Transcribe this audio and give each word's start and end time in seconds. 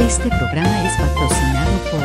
Este 0.00 0.28
programa 0.28 0.84
es 0.84 0.96
patrocinado 0.96 1.78
por 1.90 2.00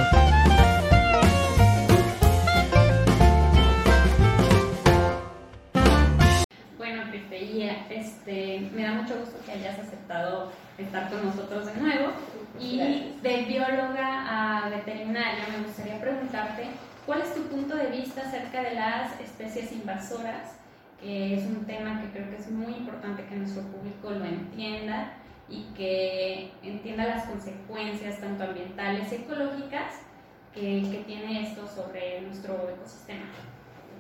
Bueno, 6.78 7.04
Cristeía, 7.10 7.88
este, 7.90 8.70
me 8.74 8.84
da 8.84 8.94
mucho 8.94 9.16
gusto 9.20 9.38
que 9.46 9.52
hayas 9.54 9.80
aceptado 9.80 10.52
estar 10.78 11.10
con 11.10 11.26
nosotros 11.26 11.68
de 11.68 11.82
nuevo. 11.82 12.12
Y 12.60 13.16
de 13.22 13.46
bióloga 13.48 14.66
a 14.66 14.70
veterinaria, 14.70 15.46
me 15.52 15.66
gustaría 15.66 16.00
preguntarte, 16.02 16.68
¿cuál 17.06 17.22
es 17.22 17.34
tu 17.34 17.44
punto 17.44 17.76
de 17.76 17.88
vista 17.88 18.22
acerca 18.22 18.62
de 18.62 18.76
las 18.76 19.20
especies 19.20 19.72
invasoras? 19.72 20.58
Que 21.02 21.36
es 21.36 21.46
un 21.46 21.66
tema 21.66 22.02
que 22.02 22.10
creo 22.12 22.30
que 22.30 22.38
es 22.38 22.50
muy 22.50 22.74
importante 22.74 23.26
que 23.26 23.36
nuestro 23.36 23.64
público 23.64 24.10
lo 24.10 24.26
entienda 24.26 25.14
y 25.50 25.64
que 25.76 26.52
entienda 26.64 27.06
las 27.06 27.26
consecuencias 27.26 28.20
tanto 28.20 28.44
ambientales 28.44 29.12
y 29.12 29.16
ecológicas 29.16 29.94
que, 30.54 30.84
que 30.90 31.04
tiene 31.06 31.44
esto 31.44 31.68
sobre 31.68 32.22
nuestro 32.22 32.54
ecosistema. 32.70 33.26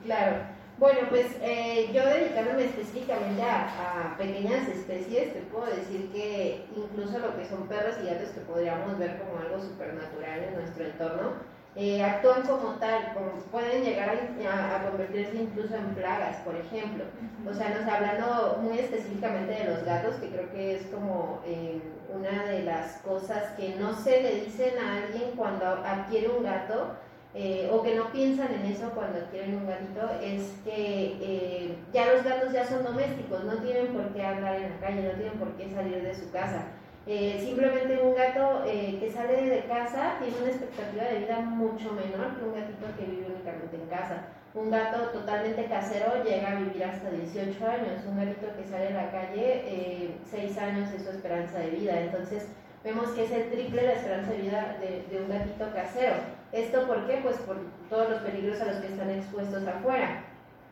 Claro. 0.03 0.37
Bueno, 0.79 1.01
pues 1.09 1.27
eh, 1.41 1.91
yo 1.93 2.03
dedicándome 2.03 2.65
específicamente 2.65 3.43
a, 3.43 4.13
a, 4.13 4.17
pequeñas 4.17 4.67
especies, 4.67 5.33
te 5.33 5.41
puedo 5.41 5.67
decir 5.67 6.09
que 6.11 6.65
incluso 6.75 7.19
lo 7.19 7.37
que 7.37 7.45
son 7.45 7.67
perros 7.67 7.95
y 8.01 8.07
gatos 8.07 8.29
que 8.29 8.41
podríamos 8.41 8.97
ver 8.97 9.19
como 9.19 9.39
algo 9.39 9.61
supernatural 9.61 10.43
en 10.43 10.55
nuestro 10.55 10.85
entorno, 10.85 11.33
eh, 11.75 12.03
actúan 12.03 12.43
como 12.43 12.75
tal, 12.75 13.13
como 13.13 13.31
pueden 13.51 13.83
llegar 13.83 14.09
a, 14.09 14.75
a, 14.75 14.89
convertirse 14.89 15.35
incluso 15.35 15.75
en 15.75 15.95
plagas, 15.95 16.37
por 16.45 16.55
ejemplo. 16.55 17.05
O 17.49 17.53
sea, 17.53 17.69
nos 17.69 17.87
hablando 17.87 18.59
muy 18.61 18.79
específicamente 18.79 19.53
de 19.53 19.65
los 19.65 19.83
gatos, 19.83 20.15
que 20.15 20.29
creo 20.29 20.51
que 20.51 20.75
es 20.75 20.85
como 20.87 21.41
eh, 21.45 21.81
una 22.13 22.43
de 22.43 22.63
las 22.63 22.97
cosas 22.97 23.51
que 23.57 23.75
no 23.75 23.95
se 23.95 24.21
le 24.21 24.41
dicen 24.41 24.77
a 24.77 25.03
alguien 25.03 25.31
cuando 25.35 25.65
adquiere 25.65 26.29
un 26.29 26.43
gato, 26.43 26.95
eh, 27.35 27.67
o 27.71 27.81
que 27.81 27.95
no 27.95 28.11
piensan 28.11 28.53
en 28.53 28.71
eso 28.71 28.91
cuando 28.91 29.17
adquieren 29.17 29.55
un 29.55 29.65
gatito, 29.65 30.07
es 30.21 30.53
que 30.63 31.17
eh, 31.19 31.75
ya 31.91 32.13
los 32.13 32.23
gatos 32.23 32.53
ya 32.53 32.67
son 32.67 32.83
domésticos, 32.83 33.43
no 33.45 33.57
tienen 33.57 33.87
por 33.87 34.13
qué 34.13 34.23
andar 34.23 34.55
en 34.57 34.69
la 34.69 34.77
calle, 34.77 35.01
no 35.01 35.13
tienen 35.13 35.39
por 35.39 35.51
qué 35.53 35.67
salir 35.73 36.03
de 36.03 36.13
su 36.13 36.29
casa. 36.29 36.65
Eh, 37.05 37.37
simplemente 37.43 37.99
un 38.01 38.15
gato 38.15 38.63
eh, 38.65 38.95
que 38.97 39.11
sale 39.11 39.43
de 39.43 39.65
casa 39.65 40.15
tiene 40.19 40.37
una 40.39 40.51
expectativa 40.51 41.03
de 41.03 41.19
vida 41.19 41.39
mucho 41.41 41.91
menor 41.91 42.39
que 42.39 42.45
un 42.45 42.55
gatito 42.55 42.87
que 42.97 43.05
vive 43.05 43.27
únicamente 43.27 43.75
en 43.75 43.87
casa. 43.87 44.27
Un 44.53 44.71
gato 44.71 45.09
totalmente 45.09 45.65
casero 45.65 46.23
llega 46.23 46.51
a 46.51 46.59
vivir 46.59 46.81
hasta 46.81 47.09
18 47.09 47.67
años. 47.67 48.05
Un 48.07 48.17
gatito 48.17 48.47
que 48.55 48.63
sale 48.69 48.87
a 48.87 49.03
la 49.03 49.11
calle, 49.11 50.15
6 50.31 50.57
eh, 50.57 50.59
años 50.61 50.93
es 50.93 51.03
su 51.03 51.09
esperanza 51.09 51.59
de 51.59 51.71
vida. 51.71 51.99
Entonces, 51.99 52.47
vemos 52.85 53.09
que 53.09 53.25
es 53.25 53.31
el 53.31 53.49
triple 53.49 53.81
la 53.81 53.93
esperanza 53.93 54.31
de 54.31 54.37
vida 54.37 54.77
de, 54.79 55.03
de, 55.11 55.23
un 55.23 55.29
gatito 55.29 55.73
casero. 55.73 56.15
¿Esto 56.53 56.87
por 56.87 57.05
qué? 57.05 57.19
Pues 57.21 57.35
por 57.39 57.57
todos 57.89 58.11
los 58.11 58.21
peligros 58.21 58.61
a 58.61 58.65
los 58.65 58.77
que 58.77 58.87
están 58.87 59.09
expuestos 59.09 59.67
afuera. 59.67 60.23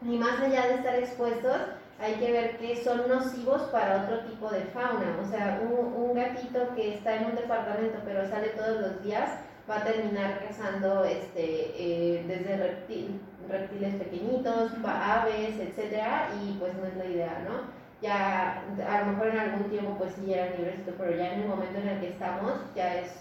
Y 0.07 0.17
más 0.17 0.39
allá 0.39 0.67
de 0.67 0.75
estar 0.75 0.95
expuestos, 0.95 1.57
hay 2.01 2.15
que 2.15 2.31
ver 2.31 2.57
que 2.57 2.83
son 2.83 3.07
nocivos 3.07 3.61
para 3.71 4.03
otro 4.03 4.21
tipo 4.21 4.49
de 4.49 4.61
fauna. 4.73 5.17
O 5.21 5.29
sea, 5.29 5.61
un, 5.63 5.93
un, 5.93 6.13
gatito 6.15 6.73
que 6.75 6.95
está 6.95 7.15
en 7.15 7.25
un 7.25 7.35
departamento 7.35 7.99
pero 8.03 8.27
sale 8.27 8.49
todos 8.49 8.81
los 8.81 9.03
días 9.03 9.29
va 9.69 9.77
a 9.77 9.83
terminar 9.83 10.39
cazando 10.45 11.05
este, 11.05 11.71
eh, 11.77 12.25
desde 12.27 12.57
reptil, 12.57 13.21
reptiles 13.47 13.95
pequeñitos, 13.95 14.71
aves, 14.83 15.59
etcétera, 15.59 16.29
y 16.41 16.57
pues 16.59 16.73
no 16.75 16.85
es 16.85 16.97
la 16.97 17.05
idea, 17.05 17.45
¿no? 17.47 17.81
Ya 18.01 18.63
a 18.89 19.01
lo 19.01 19.11
mejor 19.11 19.27
en 19.27 19.39
algún 19.39 19.69
tiempo 19.69 19.95
pues 19.97 20.13
sí 20.15 20.33
eran 20.33 20.57
libres, 20.57 20.79
pero 20.97 21.15
ya 21.15 21.33
en 21.33 21.41
el 21.41 21.47
momento 21.47 21.79
en 21.79 21.87
el 21.87 21.99
que 21.99 22.09
estamos 22.09 22.53
ya 22.75 22.95
es 22.95 23.11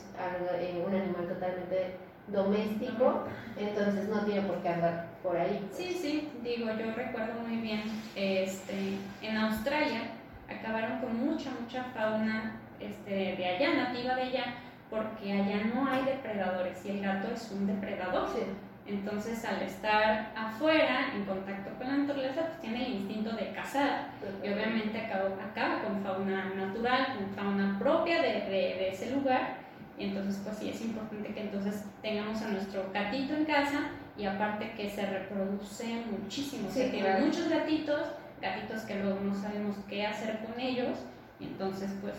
un 0.87 0.95
animal 0.95 1.29
totalmente 1.29 1.97
doméstico, 2.29 3.25
entonces 3.59 4.09
no 4.09 4.25
tiene 4.25 4.49
por 4.49 4.57
qué 4.63 4.69
andar 4.71 5.10
por 5.23 5.37
ahí. 5.37 5.69
Sí, 5.73 5.97
sí, 6.01 6.29
digo, 6.43 6.67
yo 6.67 6.93
recuerdo 6.95 7.41
muy 7.47 7.59
bien, 7.59 7.83
este, 8.15 8.99
en 9.23 9.37
Australia 9.37 10.03
acabaron 10.49 11.01
con 11.01 11.17
mucha, 11.27 11.51
mucha 11.61 11.85
fauna 11.95 12.61
este, 12.81 13.37
de 13.37 13.47
allá, 13.47 13.75
nativa 13.75 14.15
de 14.15 14.23
allá, 14.23 14.45
porque 14.89 15.33
allá 15.33 15.65
no 15.73 15.87
hay 15.89 16.05
depredadores 16.05 16.85
y 16.85 16.91
el 16.91 17.03
gato 17.03 17.33
es 17.33 17.51
un 17.53 17.67
depredador. 17.67 18.29
Sí. 18.35 18.43
Entonces, 18.87 19.45
al 19.45 19.63
estar 19.63 20.33
afuera, 20.35 21.13
en 21.15 21.25
contacto 21.25 21.71
con 21.79 21.87
la 21.87 21.99
naturaleza, 21.99 22.41
pues 22.47 22.61
tiene 22.61 22.87
el 22.87 22.93
instinto 22.95 23.37
de 23.37 23.53
cazar. 23.53 24.09
Y 24.43 24.49
obviamente 24.49 24.99
acaba, 24.99 25.29
acaba 25.45 25.83
con 25.83 26.03
fauna 26.03 26.53
natural, 26.57 27.15
con 27.17 27.31
fauna 27.37 27.79
propia 27.79 28.21
de, 28.21 28.29
de, 28.29 28.51
de 28.51 28.89
ese 28.89 29.13
lugar 29.13 29.61
y 30.01 30.05
entonces, 30.05 30.41
pues 30.43 30.57
sí, 30.57 30.71
es 30.71 30.81
importante 30.81 31.29
que 31.35 31.43
entonces 31.43 31.85
tengamos 32.01 32.41
a 32.41 32.49
nuestro 32.49 32.91
gatito 32.91 33.35
en 33.35 33.45
casa 33.45 33.91
y 34.17 34.25
aparte 34.27 34.73
que 34.73 34.89
se 34.89 35.07
reproduce 35.07 36.03
muchísimo. 36.11 36.69
Sí, 36.69 36.81
se 36.81 36.89
tienen 36.91 37.13
claro. 37.13 37.27
muchos 37.27 37.49
gatitos, 37.49 38.01
gatitos 38.41 38.83
que 38.83 38.97
luego 38.97 39.21
no 39.21 39.35
sabemos 39.35 39.77
qué 39.89 40.07
hacer 40.07 40.41
con 40.41 40.59
ellos 40.61 40.99
y 41.39 41.45
entonces 41.45 41.91
pues 42.01 42.15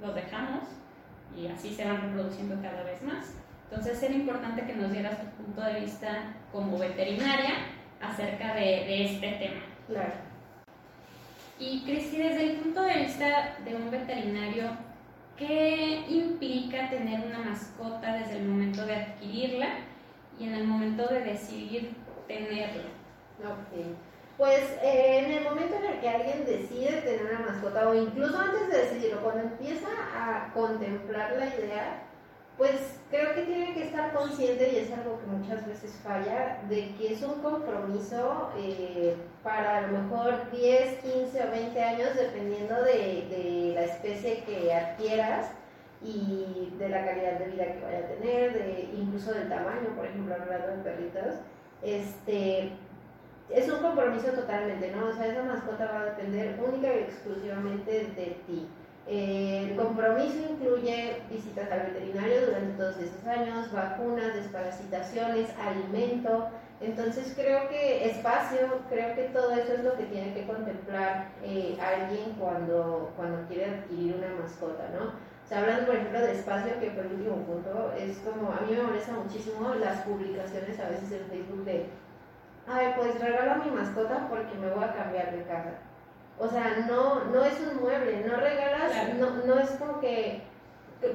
los 0.00 0.14
dejamos 0.14 0.64
y 1.36 1.46
así 1.48 1.74
se 1.74 1.84
van 1.84 2.02
reproduciendo 2.02 2.60
cada 2.62 2.82
vez 2.82 3.02
más. 3.02 3.34
Entonces 3.70 4.02
era 4.02 4.14
importante 4.14 4.64
que 4.64 4.74
nos 4.74 4.92
dieras 4.92 5.20
tu 5.20 5.44
punto 5.44 5.62
de 5.62 5.80
vista 5.80 6.34
como 6.52 6.78
veterinaria 6.78 7.54
acerca 8.00 8.54
de, 8.54 8.60
de 8.60 9.04
este 9.04 9.28
tema. 9.32 9.62
Claro. 9.86 10.12
Y 11.58 11.82
Cristi, 11.82 12.16
desde 12.16 12.50
el 12.50 12.56
punto 12.56 12.82
de 12.82 12.98
vista 13.00 13.58
de 13.64 13.76
un 13.76 13.90
veterinario, 13.90 14.70
¿Qué 15.40 16.04
implica 16.06 16.90
tener 16.90 17.18
una 17.26 17.38
mascota 17.38 18.12
desde 18.12 18.36
el 18.36 18.44
momento 18.46 18.84
de 18.84 18.94
adquirirla 18.94 19.68
y 20.40 20.46
en 20.46 20.54
el 20.54 20.66
momento 20.66 21.06
de 21.06 21.20
decidir 21.20 21.94
tenerla? 22.26 22.88
Ok. 23.40 23.84
Pues 24.38 24.62
eh, 24.82 25.18
en 25.18 25.32
el 25.32 25.44
momento 25.44 25.76
en 25.76 25.84
el 25.84 26.00
que 26.00 26.08
alguien 26.08 26.46
decide 26.46 27.02
tener 27.02 27.26
una 27.26 27.50
mascota 27.50 27.88
o 27.90 27.94
incluso 27.94 28.38
antes 28.38 28.70
de 28.70 28.78
decidirlo, 28.78 29.22
cuando 29.22 29.42
empieza 29.42 29.88
a 30.14 30.50
contemplar 30.54 31.36
la 31.36 31.46
idea, 31.46 32.02
pues 32.56 32.98
creo 33.10 33.34
que 33.34 33.42
tiene 33.42 33.74
que 33.74 33.84
estar 33.84 34.12
consciente, 34.12 34.70
y 34.72 34.76
es 34.78 34.92
algo 34.92 35.20
que 35.20 35.26
muchas 35.26 35.66
veces 35.66 35.98
falla, 36.02 36.58
de 36.68 36.94
que 36.96 37.12
es 37.12 37.22
un 37.22 37.40
compromiso 37.42 38.50
eh, 38.56 39.14
para 39.42 39.78
a 39.78 39.80
lo 39.82 39.98
mejor 39.98 40.50
10, 40.50 41.02
15 41.02 41.42
o 41.42 41.50
20 41.50 41.82
años, 41.82 42.08
dependiendo 42.14 42.82
de, 42.82 43.26
de, 43.30 43.72
la 43.74 43.82
especie 43.84 44.44
que 44.44 44.72
adquieras 44.72 45.52
y 46.02 46.72
de 46.78 46.88
la 46.88 47.04
calidad 47.04 47.38
de 47.38 47.46
vida 47.46 47.72
que 47.72 47.80
vaya 47.84 47.98
a 47.98 48.08
tener, 48.08 48.52
de, 48.54 48.90
incluso 48.96 49.32
del 49.32 49.48
tamaño, 49.48 49.94
por 49.96 50.06
ejemplo, 50.06 50.34
hablando 50.34 50.68
de 50.68 50.82
perritos. 50.82 51.34
Este, 51.82 52.72
es 53.50 53.68
un 53.68 53.80
compromiso 53.80 54.28
totalmente, 54.28 54.92
¿no? 54.92 55.08
O 55.08 55.12
sea, 55.12 55.26
esa 55.26 55.42
mascota 55.42 55.90
va 55.92 56.00
a 56.00 56.04
depender 56.06 56.58
única 56.66 56.88
y 56.94 56.98
exclusivamente 57.00 57.90
de 57.90 58.36
ti. 58.46 58.68
Eh, 59.06 59.70
el 59.70 59.76
compromiso 59.76 60.38
incluye 60.50 61.22
visitas 61.28 61.70
al 61.72 61.92
veterinario 61.92 62.46
durante 62.46 62.78
todos 62.78 62.96
esos 62.98 63.26
años, 63.26 63.72
vacunas, 63.72 64.34
desparasitaciones, 64.34 65.48
alimento. 65.58 66.48
Entonces 66.80 67.32
creo 67.36 67.68
que 67.68 68.08
espacio, 68.08 68.80
creo 68.88 69.14
que 69.14 69.24
todo 69.24 69.52
eso 69.52 69.74
es 69.74 69.84
lo 69.84 69.96
que 69.96 70.04
tiene 70.04 70.32
que 70.32 70.46
contemplar 70.46 71.28
eh, 71.42 71.76
alguien 71.80 72.36
cuando, 72.38 73.12
cuando 73.16 73.46
quiere 73.48 73.66
adquirir 73.66 74.14
una 74.16 74.42
mascota, 74.42 74.88
¿no? 74.94 75.29
Sea, 75.50 75.62
hablando 75.62 75.86
por 75.86 75.96
ejemplo 75.96 76.20
de 76.20 76.30
espacio, 76.30 76.78
que 76.78 76.86
el 76.86 77.06
último 77.06 77.38
punto, 77.42 77.92
es 77.98 78.18
como, 78.18 78.52
a 78.52 78.60
mí 78.60 78.72
me 78.72 78.84
molesta 78.84 79.14
muchísimo 79.14 79.74
las 79.74 80.02
publicaciones 80.02 80.78
a 80.78 80.90
veces 80.90 81.10
en 81.10 81.26
Facebook 81.26 81.64
de, 81.64 81.86
ay, 82.68 82.94
pues 82.96 83.20
regalo 83.20 83.50
a 83.50 83.56
mi 83.56 83.68
mascota 83.72 84.28
porque 84.30 84.54
me 84.54 84.70
voy 84.70 84.84
a 84.84 84.94
cambiar 84.94 85.32
de 85.32 85.42
casa. 85.42 85.72
O 86.38 86.46
sea, 86.46 86.86
no, 86.88 87.24
no 87.24 87.44
es 87.44 87.58
un 87.60 87.82
mueble, 87.82 88.24
no 88.24 88.36
regalas, 88.36 88.92
Claro. 88.92 89.14
no, 89.18 89.30
no 89.44 89.58
es 89.58 89.70
como 89.70 89.98
que 89.98 90.40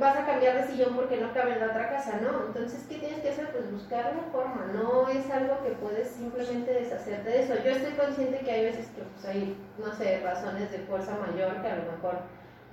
vas 0.02 0.18
a 0.18 0.26
cambiar 0.26 0.58
de 0.58 0.68
sillón 0.68 0.98
porque 0.98 1.16
no 1.16 1.34
cabe 1.34 1.54
en 1.54 1.62
la 1.62 1.68
otra 1.68 1.90
casa, 1.92 2.20
¿no? 2.22 2.48
Entonces, 2.48 2.86
¿qué 2.90 2.98
tienes 2.98 3.22
que 3.22 3.30
hacer? 3.30 3.50
Pues 3.54 3.72
buscar 3.72 4.12
una 4.12 4.34
forma, 4.34 4.66
no 4.74 5.08
es 5.08 5.32
algo 5.32 5.64
que 5.64 5.70
puedes 5.80 6.10
simplemente 6.10 6.74
deshacerte 6.74 7.30
de 7.30 7.42
eso. 7.42 7.54
Yo 7.64 7.72
estoy 7.72 7.94
consciente 7.94 8.40
que 8.40 8.52
hay 8.52 8.66
veces 8.66 8.88
que 8.88 9.02
pues, 9.02 9.26
hay, 9.26 9.56
no 9.78 9.94
sé, 9.96 10.20
razones 10.22 10.70
de 10.74 10.80
fuerza 10.80 11.16
mayor 11.26 11.62
que 11.62 11.68
a 11.70 11.78
lo 11.78 11.92
mejor 11.94 12.16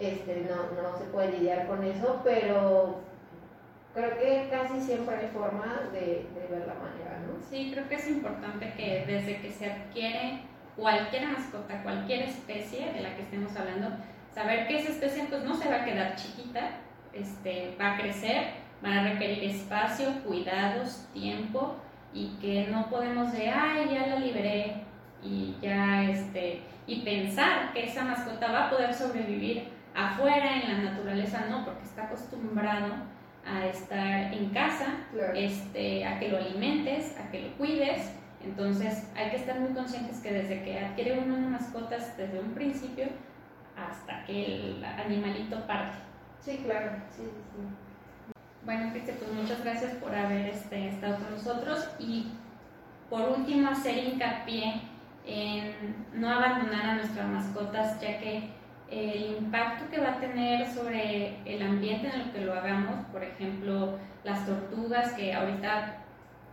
este, 0.06 0.49
no, 0.49 0.82
no 0.82 0.96
se 0.96 1.04
puede 1.04 1.32
lidiar 1.32 1.66
con 1.66 1.84
eso, 1.84 2.20
pero 2.25 3.00
creo 3.94 4.19
que 4.19 4.49
casi 4.50 4.81
siempre 4.81 5.16
hay 5.16 5.28
forma 5.28 5.88
de, 5.93 6.26
de 6.34 6.46
ver 6.50 6.66
la 6.66 6.75
manera, 6.75 7.20
¿no? 7.26 7.40
Sí, 7.49 7.70
creo 7.72 7.88
que 7.88 7.96
es 7.96 8.08
importante 8.08 8.72
que 8.76 9.04
desde 9.06 9.40
que 9.40 9.50
se 9.50 9.70
adquiere 9.70 10.40
cualquier 10.76 11.28
mascota, 11.28 11.82
cualquier 11.82 12.22
especie 12.22 12.93
de 12.93 13.00
la 13.00 13.14
que 13.14 13.22
estemos 13.22 13.54
hablando, 13.56 13.90
saber 14.34 14.66
que 14.66 14.78
esa 14.78 14.93
especie 14.93 15.25
pues 15.25 15.44
no 15.44 15.54
se 15.54 15.69
va 15.69 15.82
a 15.82 15.84
quedar 15.84 16.16
chiquita, 16.16 16.70
este, 17.12 17.76
va 17.81 17.94
a 17.94 17.98
crecer, 17.98 18.44
van 18.82 18.93
a 18.93 19.12
requerir 19.12 19.44
espacio, 19.44 20.06
cuidados, 20.25 21.06
tiempo 21.12 21.76
y 22.14 22.37
que 22.40 22.69
no 22.69 22.88
podemos 22.88 23.32
de, 23.32 23.48
ay, 23.48 23.90
ya 23.93 24.06
la 24.06 24.19
liberé 24.19 24.82
y 25.22 25.55
ya, 25.62 26.05
este, 26.05 26.62
y 26.87 27.02
pensar 27.02 27.72
que 27.72 27.84
esa 27.84 28.05
mascota 28.05 28.50
va 28.50 28.66
a 28.66 28.70
poder 28.70 28.93
sobrevivir 28.93 29.69
afuera 29.94 30.62
en 30.62 30.84
la 30.84 30.90
naturaleza, 30.90 31.46
no, 31.50 31.64
porque 31.64 31.84
está 31.84 32.04
acostumbrado 32.04 32.94
a 33.46 33.66
estar 33.66 34.32
en 34.32 34.50
casa, 34.50 34.86
Claro. 35.12 35.32
este, 35.34 36.06
a 36.06 36.18
que 36.18 36.28
lo 36.28 36.38
alimentes, 36.38 37.16
a 37.18 37.30
que 37.30 37.42
lo 37.42 37.56
cuides. 37.56 38.12
Entonces 38.44 39.08
hay 39.16 39.30
que 39.30 39.36
estar 39.36 39.60
muy 39.60 39.72
conscientes 39.72 40.18
que 40.20 40.32
desde 40.32 40.62
que 40.62 40.78
adquiere 40.78 41.18
uno 41.18 41.36
una 41.36 41.48
mascota, 41.48 41.96
desde 41.96 42.40
un 42.40 42.52
principio 42.54 43.06
hasta 43.76 44.24
que 44.24 44.46
el 44.46 44.84
animalito 44.84 45.66
parte. 45.66 45.98
Sí, 46.40 46.60
claro, 46.64 46.90
sí, 47.10 47.22
sí. 47.22 48.32
Bueno, 48.64 48.90
Cristian, 48.92 49.16
pues 49.18 49.32
muchas 49.32 49.62
gracias 49.62 49.92
por 49.94 50.14
haber 50.14 50.46
este, 50.48 50.88
estado 50.88 51.16
con 51.16 51.30
nosotros 51.32 51.88
y 51.98 52.32
por 53.10 53.28
último 53.28 53.68
hacer 53.68 53.98
hincapié 53.98 54.82
en 55.24 55.74
no 56.14 56.28
abandonar 56.30 56.86
a 56.86 56.94
nuestras 56.94 57.28
mascotas, 57.28 58.00
ya 58.00 58.18
que 58.18 58.50
el 58.92 59.36
impacto 59.38 59.88
que 59.90 60.00
va 60.00 60.10
a 60.10 60.20
tener 60.20 60.68
sobre 60.68 61.38
el 61.46 61.62
ambiente 61.62 62.08
en 62.08 62.20
el 62.20 62.30
que 62.30 62.42
lo 62.42 62.52
hagamos, 62.52 63.06
por 63.06 63.24
ejemplo, 63.24 63.98
las 64.22 64.46
tortugas 64.46 65.12
que 65.12 65.32
ahorita, 65.32 65.96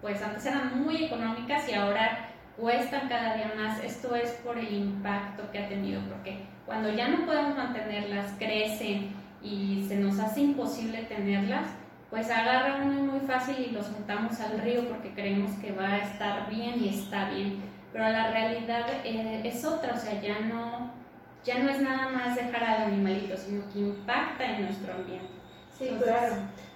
pues 0.01 0.21
antes 0.21 0.45
eran 0.45 0.81
muy 0.81 1.03
económicas 1.03 1.67
y 1.67 1.73
ahora 1.73 2.29
cuestan 2.57 3.09
cada 3.09 3.35
día 3.35 3.51
más, 3.57 3.83
esto 3.83 4.15
es 4.15 4.31
por 4.43 4.57
el 4.57 4.73
impacto 4.73 5.51
que 5.51 5.59
ha 5.59 5.67
tenido, 5.67 6.01
porque 6.09 6.45
cuando 6.65 6.89
ya 6.89 7.09
no 7.09 7.25
podemos 7.25 7.57
mantenerlas, 7.57 8.33
crecen 8.37 9.13
y 9.41 9.85
se 9.87 9.97
nos 9.97 10.19
hace 10.19 10.41
imposible 10.41 11.03
tenerlas, 11.03 11.67
pues 12.09 12.29
agarra 12.31 12.81
uno 12.83 13.13
muy 13.13 13.19
fácil 13.21 13.55
y 13.59 13.71
los 13.71 13.87
juntamos 13.87 14.39
al 14.39 14.59
río 14.59 14.87
porque 14.87 15.13
creemos 15.13 15.51
que 15.59 15.73
va 15.73 15.87
a 15.87 15.97
estar 15.97 16.49
bien 16.49 16.83
y 16.83 16.89
está 16.89 17.29
bien, 17.29 17.61
pero 17.91 18.09
la 18.09 18.31
realidad 18.31 18.85
eh, 19.03 19.41
es 19.43 19.63
otra, 19.65 19.93
o 19.93 19.97
sea, 19.97 20.19
ya 20.21 20.39
no, 20.39 20.98
ya 21.43 21.59
no 21.59 21.69
es 21.69 21.81
nada 21.81 22.09
más 22.09 22.35
dejar 22.35 22.63
al 22.63 22.81
animalito, 22.83 23.35
sino 23.37 23.63
que 23.71 23.79
impacta 23.79 24.45
en 24.45 24.65
nuestro 24.65 24.93
ambiente. 24.93 25.29
Sí, 25.77 25.87
Entonces- 25.89 26.07
claro. 26.17 26.35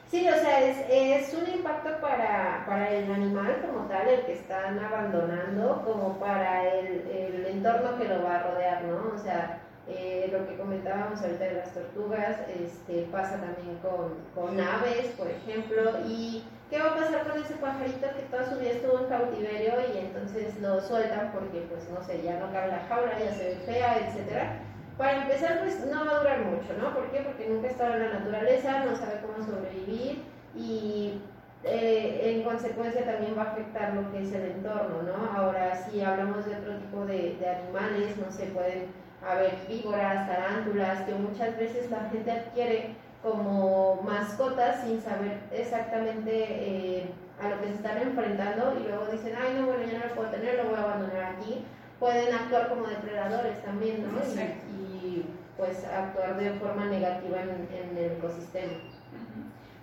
Sí, 0.10 0.30
o 0.30 0.36
sea, 0.36 0.60
es, 0.62 0.78
es 0.90 1.34
un 1.34 1.50
impacto 1.52 1.90
para, 2.00 2.64
para 2.68 2.88
el 2.92 3.12
animal 3.12 3.66
como 3.66 3.88
tal, 3.88 4.08
el 4.08 4.22
que 4.28 4.34
están 4.34 4.78
abandonando, 4.78 5.82
como 5.84 6.20
para 6.20 6.70
el, 6.70 7.08
el 7.10 7.46
entorno 7.48 7.98
que 7.98 8.08
lo 8.08 8.24
va 8.24 8.36
a 8.36 8.44
rodear, 8.44 8.84
¿no? 8.84 9.12
O 9.16 9.18
sea, 9.18 9.60
eh, 9.88 10.30
lo 10.32 10.48
que 10.48 10.56
comentábamos 10.56 11.20
ahorita 11.20 11.44
de 11.46 11.54
las 11.56 11.74
tortugas, 11.74 12.38
este, 12.48 13.08
pasa 13.12 13.38
también 13.42 13.80
con, 13.82 14.14
con 14.36 14.60
aves, 14.60 15.08
por 15.18 15.32
ejemplo, 15.32 15.94
y 16.08 16.44
¿qué 16.74 16.80
va 16.80 16.90
a 16.90 16.96
pasar 16.96 17.30
con 17.30 17.40
ese 17.40 17.54
pajarito 17.54 18.08
que 18.16 18.24
toda 18.32 18.50
su 18.50 18.60
vida 18.60 18.72
estuvo 18.72 18.98
en 18.98 19.06
cautiverio 19.06 19.74
y 19.94 19.98
entonces 20.00 20.60
lo 20.60 20.82
sueltan 20.82 21.32
porque, 21.32 21.68
pues, 21.70 21.88
no 21.88 22.04
sé, 22.04 22.24
ya 22.24 22.40
no 22.40 22.52
cabe 22.52 22.70
la 22.70 22.80
jaula, 22.90 23.20
ya 23.20 23.32
se 23.32 23.50
ve 23.50 23.56
fea, 23.68 24.00
etcétera? 24.00 24.58
Para 24.98 25.22
empezar, 25.22 25.60
pues 25.60 25.86
no 25.86 26.04
va 26.04 26.12
a 26.16 26.20
durar 26.20 26.40
mucho, 26.46 26.74
¿no? 26.82 26.96
¿Por 26.96 27.12
qué? 27.12 27.20
Porque 27.20 27.48
nunca 27.48 27.68
ha 27.68 27.72
estado 27.72 27.94
en 27.94 28.00
la 28.00 28.14
naturaleza, 28.18 28.86
no 28.86 28.96
sabe 28.96 29.22
cómo 29.22 29.46
sobrevivir 29.46 30.24
y 30.56 31.22
eh, 31.64 32.22
en 32.24 32.44
consecuencia 32.44 33.06
también 33.06 33.38
va 33.38 33.44
a 33.44 33.52
afectar 33.52 33.94
lo 33.94 34.12
que 34.12 34.24
es 34.24 34.34
el 34.34 34.44
entorno, 34.44 35.04
¿no? 35.04 35.38
Ahora, 35.38 35.76
si 35.76 36.02
hablamos 36.02 36.44
de 36.48 36.56
otro 36.56 36.78
tipo 36.78 37.06
de, 37.06 37.38
de 37.40 37.50
animales, 37.50 38.18
no 38.18 38.32
sé, 38.32 38.48
pueden 38.48 38.88
haber 39.24 39.54
víboras, 39.68 40.28
tarántulas, 40.28 41.02
que 41.02 41.14
muchas 41.14 41.56
veces 41.56 41.92
la 41.92 42.10
gente 42.10 42.32
adquiere 42.32 42.96
como 43.24 44.02
mascotas 44.04 44.84
sin 44.84 45.02
saber 45.02 45.40
exactamente 45.52 46.30
eh, 46.34 47.12
a 47.42 47.50
lo 47.50 47.60
que 47.62 47.68
se 47.68 47.76
están 47.76 47.98
enfrentando 47.98 48.78
y 48.80 48.88
luego 48.88 49.06
dicen, 49.12 49.34
ay, 49.42 49.58
no, 49.58 49.68
bueno, 49.68 49.84
ya 49.90 50.00
no 50.00 50.08
lo 50.08 50.16
puedo 50.16 50.30
tener, 50.30 50.58
lo 50.58 50.70
voy 50.70 50.76
a 50.76 50.84
abandonar 50.84 51.24
aquí. 51.38 51.66
Pueden 52.00 52.36
actuar 52.36 52.68
como 52.68 52.86
depredadores 52.86 53.64
también, 53.64 54.06
¿no? 54.12 54.20
Exacto. 54.20 54.66
Y, 54.70 55.08
y, 55.08 55.36
pues 55.56 55.86
actuar 55.86 56.38
de 56.38 56.52
forma 56.60 56.86
negativa 56.86 57.42
en, 57.42 57.70
en 57.72 57.98
el 57.98 58.12
ecosistema. 58.14 58.74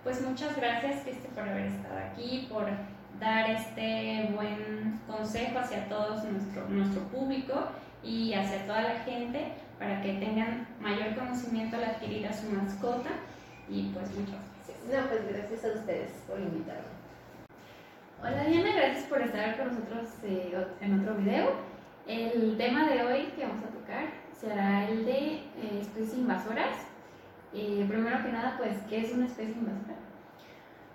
Pues 0.04 0.20
muchas 0.20 0.56
gracias, 0.56 1.02
Cristi, 1.02 1.28
por 1.28 1.48
haber 1.48 1.66
estado 1.66 1.98
aquí, 1.98 2.48
por 2.50 2.64
dar 3.18 3.50
este 3.50 4.30
buen 4.34 5.00
consejo 5.06 5.58
hacia 5.58 5.88
todos 5.88 6.24
nuestro, 6.24 6.68
nuestro 6.68 7.02
público 7.04 7.54
y 8.02 8.32
hacia 8.34 8.66
toda 8.66 8.82
la 8.82 9.00
gente 9.00 9.52
para 9.78 10.00
que 10.02 10.14
tengan 10.14 10.66
mayor 10.80 11.14
conocimiento 11.16 11.76
al 11.76 11.84
adquirir 11.84 12.26
a 12.26 12.32
su 12.32 12.50
mascota. 12.50 13.10
Y 13.68 13.90
pues 13.94 14.10
muchas 14.10 14.36
gracias. 14.56 14.78
No, 14.90 15.08
pues 15.08 15.28
gracias 15.28 15.64
a 15.64 15.78
ustedes 15.78 16.10
por 16.26 16.38
invitarme. 16.38 17.00
Hola 18.22 18.44
Diana, 18.44 18.72
gracias 18.74 19.04
por 19.04 19.22
estar 19.22 19.56
con 19.56 19.68
nosotros 19.68 20.10
eh, 20.24 20.66
en 20.82 21.00
otro 21.00 21.14
video. 21.14 21.52
El 22.06 22.56
tema 22.58 22.86
de 22.88 23.02
hoy 23.02 23.32
que 23.36 23.46
vamos 23.46 23.64
a 23.64 23.68
tocar 23.68 24.10
será 24.38 24.88
el 24.88 25.06
de 25.06 25.36
eh, 25.36 25.78
especies 25.80 26.18
invasoras. 26.18 26.76
Eh, 27.54 27.84
primero 27.88 28.22
que 28.22 28.30
nada, 28.30 28.56
pues, 28.58 28.76
¿qué 28.88 29.00
es 29.00 29.12
una 29.12 29.26
especie 29.26 29.54
invasora? 29.54 29.96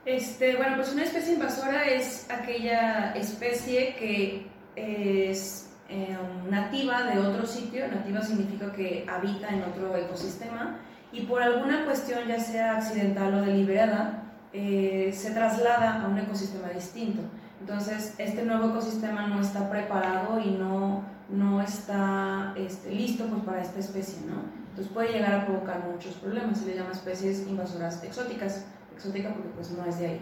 Este, 0.05 0.55
bueno, 0.55 0.75
pues 0.75 0.93
una 0.93 1.03
especie 1.03 1.33
invasora 1.33 1.85
es 1.85 2.29
aquella 2.29 3.13
especie 3.15 3.95
que 3.95 4.45
es 4.75 5.64
eh, 5.87 6.17
nativa 6.49 7.03
de 7.03 7.19
otro 7.19 7.45
sitio, 7.45 7.87
nativa 7.87 8.21
significa 8.21 8.71
que 8.71 9.05
habita 9.07 9.49
en 9.49 9.63
otro 9.63 9.95
ecosistema 9.95 10.79
y 11.11 11.21
por 11.21 11.41
alguna 11.41 11.85
cuestión, 11.85 12.27
ya 12.27 12.39
sea 12.39 12.77
accidental 12.77 13.33
o 13.35 13.41
deliberada, 13.41 14.23
eh, 14.51 15.11
se 15.13 15.31
traslada 15.31 16.01
a 16.01 16.07
un 16.07 16.17
ecosistema 16.17 16.69
distinto. 16.69 17.21
Entonces, 17.59 18.15
este 18.17 18.43
nuevo 18.43 18.69
ecosistema 18.69 19.27
no 19.27 19.39
está 19.39 19.69
preparado 19.69 20.39
y 20.39 20.51
no, 20.51 21.03
no 21.29 21.61
está 21.61 22.53
este, 22.57 22.91
listo 22.91 23.25
pues, 23.27 23.43
para 23.43 23.61
esta 23.61 23.79
especie, 23.79 24.25
¿no? 24.27 24.65
Entonces 24.69 24.93
puede 24.93 25.13
llegar 25.13 25.33
a 25.33 25.45
provocar 25.45 25.87
muchos 25.89 26.15
problemas, 26.15 26.59
se 26.59 26.65
le 26.65 26.75
llama 26.75 26.91
especies 26.91 27.47
invasoras 27.47 28.03
exóticas, 28.03 28.65
exótica 28.93 29.29
porque 29.29 29.49
pues 29.55 29.71
no 29.71 29.85
es 29.85 29.99
de 29.99 30.07
ahí. 30.07 30.21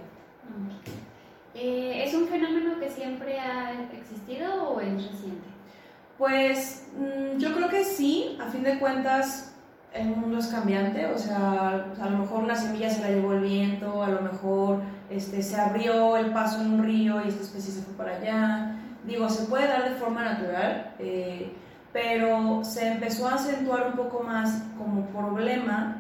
Eh, 1.56 2.04
¿Es 2.06 2.14
un 2.14 2.28
fenómeno 2.28 2.80
que 2.80 2.90
siempre 2.90 3.40
ha 3.40 3.74
existido 3.92 4.70
o 4.70 4.80
es 4.80 4.94
reciente? 4.94 5.53
Pues 6.18 6.88
mm, 6.98 7.38
yo 7.40 7.54
creo 7.54 7.70
que 7.70 7.84
sí, 7.84 8.38
a 8.42 8.50
fin 8.50 8.64
de 8.64 8.80
cuentas 8.80 9.54
el 9.94 10.08
mundo 10.08 10.40
es 10.40 10.48
cambiante, 10.48 11.06
o 11.06 11.18
sea, 11.18 11.86
a 12.02 12.10
lo 12.10 12.18
mejor 12.18 12.44
una 12.44 12.56
semilla 12.56 12.90
se 12.90 13.02
la 13.02 13.10
llevó 13.10 13.34
el 13.34 13.42
viento, 13.42 14.04
a 14.04 14.10
lo 14.10 14.22
mejor 14.22 14.82
este, 15.10 15.42
se 15.44 15.60
abrió 15.60 16.18
el 16.18 16.32
paso 16.32 16.62
en 16.62 16.74
un 16.74 16.84
río 16.84 17.24
y 17.24 17.30
esta 17.30 17.44
especie 17.44 17.74
se 17.74 17.82
fue 17.82 17.94
para 17.94 18.18
allá. 18.18 18.76
Digo, 19.06 19.30
se 19.30 19.46
puede 19.46 19.68
dar 19.68 19.84
de 19.90 19.96
forma 19.96 20.24
natural, 20.24 20.94
eh, 20.98 21.54
pero 21.92 22.64
se 22.64 22.88
empezó 22.88 23.28
a 23.28 23.36
acentuar 23.36 23.88
un 23.88 23.94
poco 23.94 24.24
más 24.24 24.64
como 24.78 25.06
problema 25.08 25.98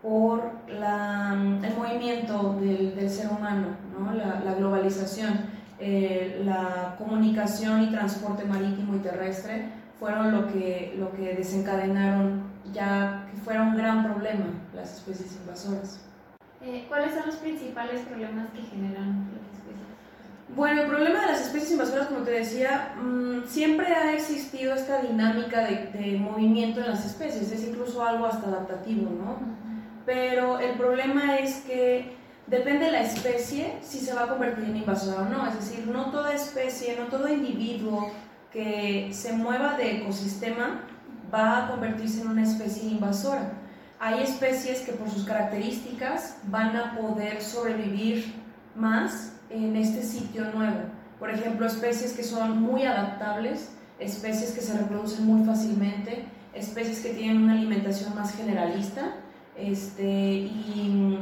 por 0.00 0.52
la, 0.68 1.32
el 1.62 1.74
movimiento 1.76 2.56
del, 2.60 2.94
del 2.94 3.10
ser 3.10 3.28
humano, 3.30 3.68
¿no? 3.98 4.12
la 4.12 4.54
globalización, 4.54 5.53
eh, 5.78 6.42
la 6.44 6.94
comunicación 6.98 7.82
y 7.82 7.90
transporte 7.90 8.44
marítimo 8.44 8.96
y 8.96 8.98
terrestre 8.98 9.68
fueron 9.98 10.32
lo 10.32 10.46
que, 10.48 10.94
lo 10.98 11.12
que 11.12 11.34
desencadenaron 11.34 12.44
ya 12.72 13.26
que 13.30 13.36
fuera 13.38 13.62
un 13.62 13.76
gran 13.76 14.04
problema 14.04 14.46
las 14.74 14.94
especies 14.94 15.36
invasoras. 15.36 16.00
Eh, 16.62 16.86
¿Cuáles 16.88 17.14
son 17.14 17.26
los 17.26 17.36
principales 17.36 18.00
problemas 18.02 18.48
que 18.50 18.62
generan 18.62 19.28
las 19.32 19.58
especies? 19.58 20.56
Bueno, 20.56 20.82
el 20.82 20.88
problema 20.88 21.20
de 21.20 21.26
las 21.26 21.42
especies 21.42 21.72
invasoras, 21.72 22.08
como 22.08 22.20
te 22.20 22.30
decía, 22.30 22.94
mm, 22.96 23.46
siempre 23.46 23.86
ha 23.86 24.14
existido 24.14 24.74
esta 24.74 25.02
dinámica 25.02 25.64
de, 25.64 25.90
de 25.92 26.18
movimiento 26.18 26.80
en 26.80 26.88
las 26.88 27.04
especies, 27.04 27.52
es 27.52 27.68
incluso 27.68 28.02
algo 28.02 28.26
hasta 28.26 28.48
adaptativo, 28.48 29.10
¿no? 29.10 29.64
pero 30.06 30.58
el 30.58 30.76
problema 30.76 31.36
es 31.36 31.56
que 31.62 32.12
depende 32.46 32.86
de 32.86 32.92
la 32.92 33.02
especie 33.02 33.78
si 33.82 33.98
se 33.98 34.12
va 34.14 34.24
a 34.24 34.28
convertir 34.28 34.64
en 34.64 34.76
invasora 34.76 35.22
o 35.22 35.28
no. 35.28 35.46
Es 35.46 35.54
decir, 35.54 35.86
no 35.86 36.10
toda 36.10 36.34
especie, 36.34 36.96
no 36.96 37.06
todo 37.06 37.28
individuo 37.28 38.10
que 38.52 39.10
se 39.12 39.32
mueva 39.32 39.76
de 39.76 39.98
ecosistema 39.98 40.82
va 41.32 41.64
a 41.64 41.70
convertirse 41.70 42.20
en 42.20 42.28
una 42.28 42.42
especie 42.42 42.88
invasora. 42.88 43.52
Hay 43.98 44.22
especies 44.22 44.80
que 44.82 44.92
por 44.92 45.08
sus 45.10 45.24
características 45.24 46.36
van 46.44 46.76
a 46.76 46.96
poder 46.96 47.40
sobrevivir 47.42 48.34
más 48.74 49.32
en 49.50 49.76
este 49.76 50.02
sitio 50.02 50.44
nuevo. 50.52 50.80
Por 51.18 51.30
ejemplo, 51.30 51.66
especies 51.66 52.12
que 52.12 52.22
son 52.22 52.60
muy 52.60 52.84
adaptables, 52.84 53.70
especies 53.98 54.52
que 54.52 54.60
se 54.60 54.76
reproducen 54.76 55.26
muy 55.26 55.46
fácilmente, 55.46 56.26
especies 56.52 57.00
que 57.00 57.14
tienen 57.14 57.42
una 57.42 57.54
alimentación 57.54 58.14
más 58.14 58.36
generalista 58.36 59.14
este, 59.56 60.04
y 60.04 61.18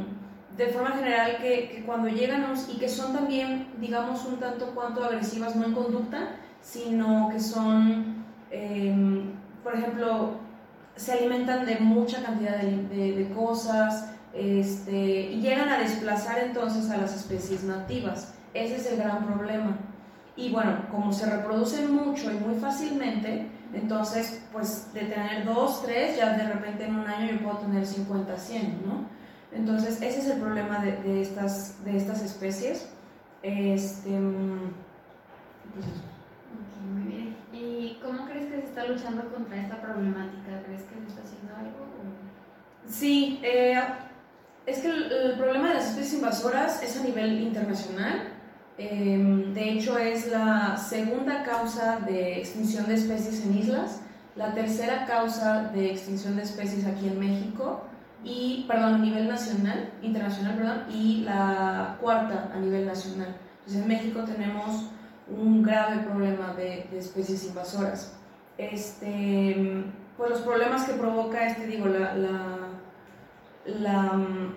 de 0.56 0.66
forma 0.66 0.90
general 0.90 1.38
que, 1.38 1.70
que 1.70 1.82
cuando 1.84 2.08
llegan 2.08 2.44
a 2.44 2.54
y 2.70 2.78
que 2.78 2.88
son 2.88 3.12
también, 3.12 3.68
digamos, 3.80 4.24
un 4.26 4.38
tanto 4.38 4.74
cuanto 4.74 5.04
agresivas, 5.04 5.56
no 5.56 5.64
en 5.64 5.72
conducta, 5.72 6.36
sino 6.60 7.30
que 7.32 7.40
son, 7.40 8.24
em, 8.50 9.32
por 9.62 9.74
ejemplo, 9.74 10.40
se 10.96 11.12
alimentan 11.12 11.64
de 11.64 11.76
mucha 11.80 12.22
cantidad 12.22 12.56
de 12.58 13.32
cosas 13.34 14.12
este, 14.34 15.30
y 15.32 15.40
llegan 15.40 15.68
a 15.68 15.78
desplazar 15.78 16.38
entonces 16.38 16.90
a 16.90 16.96
las 16.96 17.14
especies 17.14 17.64
nativas. 17.64 18.34
Ese 18.54 18.76
es 18.76 18.86
el 18.92 18.98
gran 18.98 19.26
problema. 19.26 19.76
Y 20.36 20.50
bueno, 20.50 20.86
como 20.90 21.12
se 21.12 21.26
reproducen 21.26 21.94
mucho 21.94 22.30
y 22.30 22.34
muy 22.36 22.54
fácilmente, 22.54 23.48
entonces, 23.74 24.42
pues 24.52 24.92
de 24.94 25.02
tener 25.02 25.44
dos, 25.44 25.82
tres, 25.82 26.16
ya 26.16 26.36
de 26.36 26.46
repente 26.46 26.84
en 26.84 26.96
un 26.96 27.06
año 27.06 27.32
yo 27.32 27.42
puedo 27.42 27.58
tener 27.58 27.86
50, 27.86 28.36
100, 28.36 28.82
¿no? 28.86 29.06
Entonces, 29.54 30.00
ese 30.00 30.18
es 30.20 30.26
el 30.28 30.40
problema 30.40 30.78
de, 30.84 30.92
de 31.02 31.22
estas, 31.22 31.84
de 31.84 31.96
estas 31.96 32.22
especies. 32.22 32.88
Este, 33.42 34.08
mm, 34.10 34.72
pues 35.74 35.86
muy 36.92 37.12
bien. 37.12 37.36
¿Y 37.52 37.98
cómo 38.02 38.26
crees 38.26 38.46
que 38.46 38.60
se 38.60 38.64
está 38.66 38.86
luchando 38.86 39.28
contra 39.32 39.60
esta 39.60 39.80
problemática? 39.80 40.62
¿Crees 40.64 40.82
que 40.82 40.94
se 40.94 41.08
está 41.08 41.22
haciendo 41.22 41.54
algo? 41.56 41.84
o- 41.84 42.90
Sí, 42.90 43.40
eh, 43.42 43.80
es 44.66 44.78
que 44.78 44.88
el, 44.88 45.12
el 45.12 45.32
problema 45.38 45.68
de 45.68 45.74
las 45.74 45.90
especies 45.90 46.14
invasoras 46.14 46.82
es 46.82 46.98
a 47.00 47.04
nivel 47.04 47.40
internacional. 47.42 48.28
Eh, 48.78 49.50
de 49.54 49.70
hecho, 49.70 49.98
es 49.98 50.28
la 50.30 50.76
segunda 50.78 51.42
causa 51.44 52.00
de 52.00 52.38
extinción 52.38 52.86
de 52.86 52.94
especies 52.94 53.44
en 53.44 53.58
islas, 53.58 54.00
la 54.34 54.54
tercera 54.54 55.04
causa 55.04 55.64
de 55.74 55.90
extinción 55.90 56.36
de 56.36 56.42
especies 56.42 56.86
aquí 56.86 57.06
en 57.08 57.20
México, 57.20 57.82
y, 58.24 58.64
perdón, 58.68 58.94
a 58.94 58.98
nivel 58.98 59.28
nacional, 59.28 59.92
internacional, 60.00 60.56
perdón, 60.56 60.84
y 60.90 61.22
la 61.24 61.96
cuarta 62.00 62.50
a 62.54 62.58
nivel 62.58 62.86
nacional. 62.86 63.34
Entonces, 63.58 63.82
en 63.82 63.88
México 63.88 64.22
tenemos 64.24 64.90
un 65.28 65.62
grave 65.62 65.98
problema 66.02 66.54
de, 66.54 66.88
especies 66.96 67.44
invasoras. 67.44 68.14
Este, 68.58 69.84
pues 70.16 70.30
los 70.30 70.40
problemas 70.40 70.84
que 70.84 70.92
provoca 70.92 71.46
este, 71.46 71.66
digo, 71.66 71.86
la, 71.86 72.68
mm, 74.06 74.54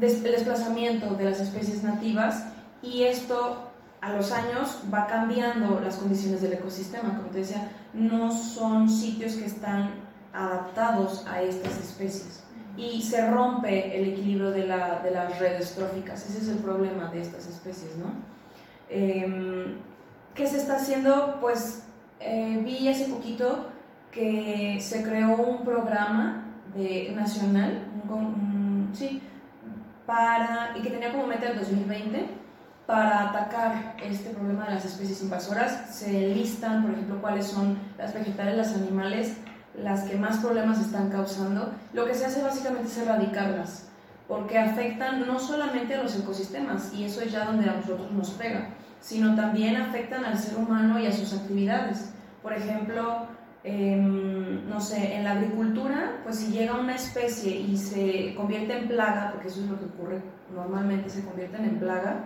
el 0.00 0.22
desplazamiento 0.22 1.14
de 1.14 1.24
las 1.24 1.40
especies 1.40 1.82
nativas 1.82 2.46
y 2.82 3.02
esto 3.02 3.70
a 4.00 4.12
los 4.12 4.30
años 4.30 4.82
va 4.92 5.06
cambiando 5.06 5.80
las 5.80 5.96
condiciones 5.96 6.40
del 6.40 6.54
ecosistema. 6.54 7.16
Como 7.16 7.28
te 7.28 7.38
decía, 7.38 7.70
no 7.92 8.30
son 8.30 8.88
sitios 8.88 9.34
que 9.34 9.46
están 9.46 9.94
adaptados 10.32 11.26
a 11.26 11.42
estas 11.42 11.78
especies 11.78 12.45
y 12.76 13.00
se 13.02 13.30
rompe 13.30 13.98
el 13.98 14.08
equilibrio 14.12 14.50
de, 14.50 14.66
la- 14.66 15.00
de 15.00 15.10
las 15.10 15.38
redes 15.38 15.74
tróficas. 15.74 16.28
Ese 16.28 16.38
es 16.38 16.48
el 16.48 16.58
problema 16.58 17.10
de 17.10 17.22
estas 17.22 17.46
especies, 17.46 17.96
¿no? 17.96 18.06
Em, 18.88 19.78
¿Qué 20.34 20.46
se 20.46 20.58
está 20.58 20.76
haciendo? 20.76 21.38
Pues 21.40 21.84
eh, 22.20 22.60
vi 22.64 22.88
hace 22.88 23.06
poquito 23.06 23.68
que 24.12 24.78
se 24.80 25.02
creó 25.02 25.34
un 25.36 25.64
programa 25.64 26.44
de, 26.74 27.12
nacional, 27.16 27.88
un 28.04 28.10
un- 28.14 28.90
sí, 28.94 29.22
para, 30.06 30.76
y 30.78 30.82
que 30.82 30.90
tenía 30.90 31.12
como 31.12 31.26
meta 31.26 31.48
el 31.48 31.58
2020 31.58 32.26
para 32.86 33.30
atacar 33.30 33.96
este 34.04 34.30
problema 34.30 34.66
de 34.66 34.74
las 34.74 34.84
especies 34.84 35.22
invasoras. 35.22 35.94
Se 35.96 36.10
listan, 36.28 36.82
por 36.82 36.92
ejemplo, 36.92 37.20
cuáles 37.20 37.46
son 37.46 37.78
las 37.98 38.14
vegetales, 38.14 38.56
las 38.56 38.74
animales, 38.74 39.36
las 39.82 40.04
que 40.04 40.16
más 40.16 40.38
problemas 40.38 40.80
están 40.80 41.10
causando. 41.10 41.72
Lo 41.92 42.06
que 42.06 42.14
se 42.14 42.26
hace 42.26 42.42
básicamente 42.42 42.88
es 42.88 42.98
erradicarlas, 42.98 43.88
porque 44.28 44.58
afectan 44.58 45.26
no 45.26 45.38
solamente 45.38 45.94
a 45.94 46.02
los 46.02 46.18
ecosistemas, 46.18 46.92
y 46.94 47.04
eso 47.04 47.20
es 47.20 47.32
ya 47.32 47.44
donde 47.44 47.68
a 47.68 47.74
nosotros 47.74 48.10
nos 48.12 48.30
pega, 48.30 48.70
sino 49.00 49.34
también 49.34 49.76
afectan 49.76 50.24
al 50.24 50.38
ser 50.38 50.56
humano 50.56 50.98
y 50.98 51.06
a 51.06 51.12
sus 51.12 51.32
actividades. 51.34 52.10
Por 52.42 52.52
ejemplo, 52.52 53.26
em, 53.64 54.68
no 54.68 54.80
sé, 54.80 55.16
en 55.16 55.24
la 55.24 55.32
agricultura, 55.32 56.20
pues 56.24 56.36
si 56.36 56.52
llega 56.52 56.74
una 56.74 56.94
especie 56.94 57.54
y 57.56 57.76
se 57.76 58.34
convierte 58.36 58.78
en 58.78 58.88
plaga, 58.88 59.30
porque 59.32 59.48
eso 59.48 59.60
es 59.60 59.66
lo 59.66 59.78
que 59.78 59.86
ocurre 59.86 60.22
normalmente, 60.54 61.10
se 61.10 61.24
convierten 61.24 61.64
en 61.64 61.78
plaga, 61.78 62.24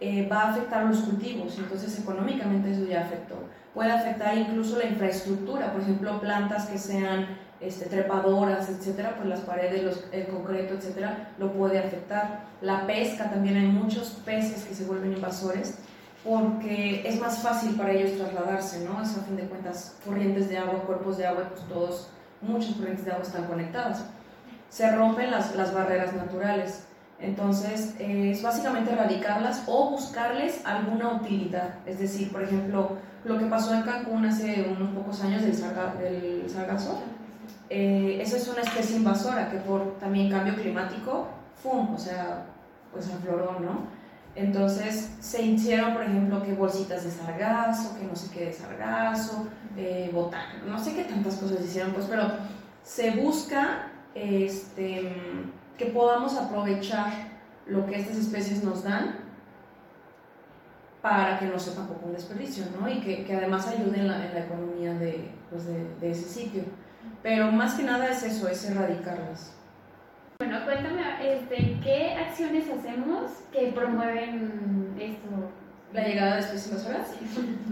eh, 0.00 0.28
va 0.30 0.42
a 0.42 0.50
afectar 0.52 0.84
los 0.84 0.98
cultivos, 1.00 1.56
entonces 1.58 1.98
económicamente 1.98 2.70
eso 2.72 2.84
ya 2.84 3.02
afectó. 3.02 3.36
Puede 3.74 3.92
afectar 3.92 4.36
incluso 4.36 4.78
la 4.78 4.84
infraestructura, 4.86 5.72
por 5.72 5.82
ejemplo, 5.82 6.20
plantas 6.20 6.66
que 6.66 6.78
sean 6.78 7.26
este, 7.60 7.86
trepadoras, 7.86 8.68
etcétera, 8.68 9.14
pues 9.16 9.28
las 9.28 9.40
paredes, 9.40 9.82
los- 9.82 10.04
el 10.12 10.26
concreto, 10.26 10.74
etcétera, 10.74 11.30
lo 11.38 11.52
puede 11.52 11.78
afectar. 11.78 12.44
La 12.60 12.86
pesca 12.86 13.30
también 13.30 13.56
hay 13.56 13.66
muchos 13.68 14.10
peces 14.26 14.64
que 14.64 14.74
se 14.74 14.84
vuelven 14.84 15.12
invasores 15.14 15.78
porque 16.22 17.06
es 17.08 17.18
más 17.20 17.38
fácil 17.38 17.74
para 17.76 17.92
ellos 17.92 18.18
trasladarse, 18.18 18.84
¿no? 18.84 19.00
Es 19.02 19.16
a 19.16 19.22
fin 19.22 19.36
de 19.36 19.44
cuentas 19.44 19.96
corrientes 20.04 20.48
de 20.50 20.58
agua, 20.58 20.82
cuerpos 20.82 21.16
de 21.18 21.26
agua, 21.26 21.48
pues 21.54 21.66
todos, 21.68 22.08
muchas 22.42 22.74
corrientes 22.74 23.04
de 23.04 23.12
agua 23.12 23.22
están 23.24 23.44
conectadas. 23.44 24.04
Se 24.68 24.90
rompen 24.94 25.30
las, 25.30 25.54
las 25.54 25.72
barreras 25.72 26.12
naturales. 26.14 26.84
Entonces, 27.18 27.94
eh, 27.98 28.30
es 28.32 28.42
básicamente 28.42 28.92
erradicarlas 28.92 29.62
o 29.66 29.90
buscarles 29.90 30.60
alguna 30.66 31.14
utilidad. 31.14 31.76
Es 31.86 31.98
decir, 31.98 32.30
por 32.30 32.42
ejemplo, 32.42 32.90
lo 33.24 33.38
que 33.38 33.46
pasó 33.46 33.74
en 33.74 33.82
Cancún 33.82 34.26
hace 34.26 34.66
unos 34.70 34.94
pocos 34.94 35.22
años 35.22 35.42
del, 35.42 35.54
sarga- 35.54 35.94
del 35.98 36.44
sargazo, 36.48 37.00
eh, 37.70 38.18
esa 38.20 38.36
es 38.36 38.46
una 38.48 38.60
especie 38.62 38.96
invasora 38.96 39.50
que 39.50 39.56
por 39.58 39.98
también 39.98 40.30
cambio 40.30 40.54
climático, 40.54 41.26
¡fum! 41.62 41.94
O 41.94 41.98
sea, 41.98 42.44
pues 42.92 43.08
afloró, 43.08 43.58
¿no? 43.60 43.86
Entonces 44.36 45.16
se 45.20 45.42
hicieron, 45.42 45.94
por 45.94 46.02
ejemplo, 46.02 46.42
que 46.42 46.52
bolsitas 46.52 47.02
de 47.04 47.10
sargazo, 47.10 47.96
que 47.98 48.04
no 48.04 48.14
sé 48.14 48.30
qué 48.30 48.44
de 48.46 48.52
sargazo, 48.52 49.48
eh, 49.76 50.10
botán, 50.12 50.44
no 50.68 50.78
sé 50.78 50.94
qué 50.94 51.04
tantas 51.04 51.36
cosas 51.36 51.64
hicieron, 51.64 51.92
pues, 51.92 52.04
pero 52.06 52.30
se 52.82 53.12
busca 53.12 53.88
este, 54.14 55.10
que 55.76 55.86
podamos 55.86 56.36
aprovechar 56.36 57.12
lo 57.66 57.86
que 57.86 58.00
estas 58.00 58.16
especies 58.16 58.62
nos 58.62 58.84
dan 58.84 59.16
para 61.02 61.38
que 61.38 61.46
no 61.46 61.58
sea 61.58 61.74
tampoco 61.74 62.06
un 62.06 62.14
desperdicio, 62.14 62.64
¿no? 62.80 62.88
Y 62.88 63.00
que, 63.00 63.24
que 63.24 63.36
además 63.36 63.68
ayude 63.68 63.98
en 63.98 64.08
la, 64.08 64.26
en 64.26 64.34
la 64.34 64.40
economía 64.40 64.94
de, 64.94 65.30
pues 65.50 65.66
de, 65.66 65.86
de 66.00 66.10
ese 66.10 66.28
sitio. 66.28 66.62
Pero 67.22 67.52
más 67.52 67.74
que 67.74 67.84
nada 67.84 68.08
es 68.08 68.22
eso, 68.22 68.48
es 68.48 68.68
erradicarlas. 68.68 69.52
Bueno, 70.38 70.58
cuéntame, 70.64 71.02
este, 71.22 71.78
¿qué 71.82 72.12
acciones 72.12 72.64
hacemos 72.70 73.30
que 73.52 73.72
promueven 73.72 74.94
esto? 75.00 75.28
La 75.92 76.02
llegada 76.02 76.34
de 76.34 76.40
especies 76.40 76.66
invasoras. 76.66 77.08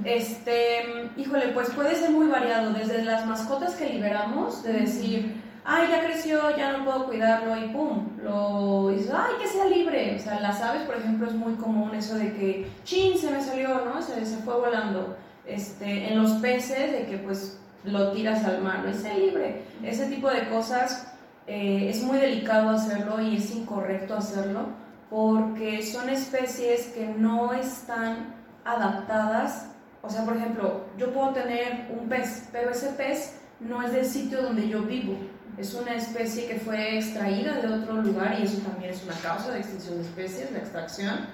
Este, 0.04 1.10
híjole, 1.16 1.48
pues 1.48 1.70
puede 1.70 1.94
ser 1.94 2.10
muy 2.10 2.28
variado, 2.28 2.72
desde 2.72 3.02
las 3.02 3.26
mascotas 3.26 3.74
que 3.74 3.90
liberamos, 3.90 4.62
de 4.62 4.72
decir, 4.72 5.33
ay, 5.64 5.88
ya 5.90 6.04
creció, 6.04 6.56
ya 6.56 6.72
no 6.72 6.84
puedo 6.84 7.06
cuidarlo, 7.06 7.56
y 7.56 7.68
pum, 7.68 8.08
lo 8.22 8.88
dices, 8.90 9.12
ay, 9.14 9.34
que 9.40 9.48
sea 9.48 9.66
libre. 9.66 10.16
O 10.16 10.18
sea, 10.18 10.40
las 10.40 10.60
aves, 10.60 10.82
por 10.82 10.96
ejemplo, 10.96 11.26
es 11.26 11.34
muy 11.34 11.54
común 11.54 11.94
eso 11.94 12.16
de 12.16 12.32
que, 12.32 12.66
chin, 12.84 13.18
se 13.18 13.30
me 13.30 13.42
salió, 13.42 13.84
¿no? 13.84 14.02
Se, 14.02 14.24
se 14.24 14.36
fue 14.38 14.54
volando. 14.54 15.16
Este, 15.46 16.08
en 16.08 16.22
los 16.22 16.32
peces, 16.40 16.92
de 16.92 17.06
que 17.06 17.18
pues 17.18 17.58
lo 17.84 18.12
tiras 18.12 18.44
al 18.44 18.62
mar, 18.62 18.80
no 18.84 18.90
es 18.90 19.04
libre. 19.18 19.62
Ese 19.82 20.06
tipo 20.06 20.30
de 20.30 20.48
cosas 20.48 21.12
eh, 21.46 21.88
es 21.90 22.02
muy 22.02 22.18
delicado 22.18 22.70
hacerlo 22.70 23.20
y 23.20 23.36
es 23.36 23.54
incorrecto 23.54 24.16
hacerlo 24.16 24.68
porque 25.10 25.82
son 25.82 26.08
especies 26.08 26.86
que 26.88 27.06
no 27.06 27.52
están 27.52 28.34
adaptadas. 28.64 29.70
O 30.02 30.08
sea, 30.08 30.24
por 30.24 30.36
ejemplo, 30.36 30.86
yo 30.96 31.12
puedo 31.12 31.32
tener 31.32 31.88
un 31.90 32.08
pez, 32.08 32.48
pero 32.50 32.70
ese 32.70 32.90
pez 32.90 33.38
no 33.60 33.82
es 33.82 33.92
del 33.92 34.06
sitio 34.06 34.42
donde 34.42 34.68
yo 34.68 34.82
vivo. 34.82 35.16
Es 35.56 35.74
una 35.74 35.94
especie 35.94 36.46
que 36.46 36.58
fue 36.58 36.98
extraída 36.98 37.60
de 37.60 37.68
otro 37.68 38.02
lugar 38.02 38.36
y 38.40 38.42
eso 38.42 38.58
también 38.58 38.90
es 38.90 39.04
una 39.04 39.14
causa 39.14 39.52
de 39.52 39.60
extinción 39.60 39.96
de 39.96 40.02
especies, 40.02 40.52
la 40.52 40.58
extracción. 40.58 41.26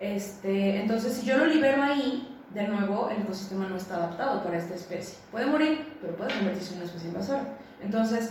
Este, 0.00 0.80
entonces, 0.80 1.14
si 1.14 1.26
yo 1.26 1.36
lo 1.36 1.46
libero 1.46 1.82
ahí, 1.82 2.26
de 2.54 2.66
nuevo, 2.66 3.10
el 3.10 3.22
ecosistema 3.22 3.68
no 3.68 3.76
está 3.76 3.96
adaptado 3.96 4.42
para 4.42 4.58
esta 4.58 4.74
especie. 4.74 5.18
Puede 5.30 5.46
morir, 5.46 5.96
pero 6.00 6.16
puede 6.16 6.34
convertirse 6.34 6.72
en 6.72 6.78
una 6.78 6.86
especie 6.86 7.08
invasora. 7.08 7.44
Entonces, 7.82 8.30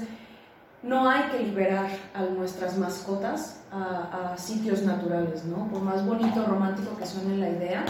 no 0.81 1.09
hay 1.09 1.23
que 1.29 1.39
liberar 1.39 1.89
a 2.13 2.21
nuestras 2.23 2.77
mascotas 2.77 3.61
a, 3.71 4.35
sitios 4.37 4.83
naturales, 4.83 5.43
¿no? 5.45 5.67
Por 5.69 5.81
más 5.81 6.05
bonito, 6.05 6.45
romántico 6.45 6.97
que 6.97 7.05
suene 7.05 7.37
la 7.37 7.49
idea, 7.49 7.85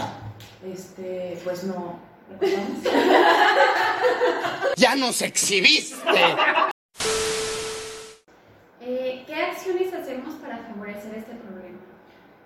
este, 0.64 1.40
pues 1.44 1.64
no. 1.64 1.98
¡Ya 4.76 4.94
nos 4.96 5.22
exhibiste! 5.22 5.96
¿Qué 9.40 9.46
acciones 9.46 9.94
hacemos 9.94 10.34
para 10.34 10.58
favorecer 10.58 11.14
este 11.14 11.32
problema? 11.32 11.78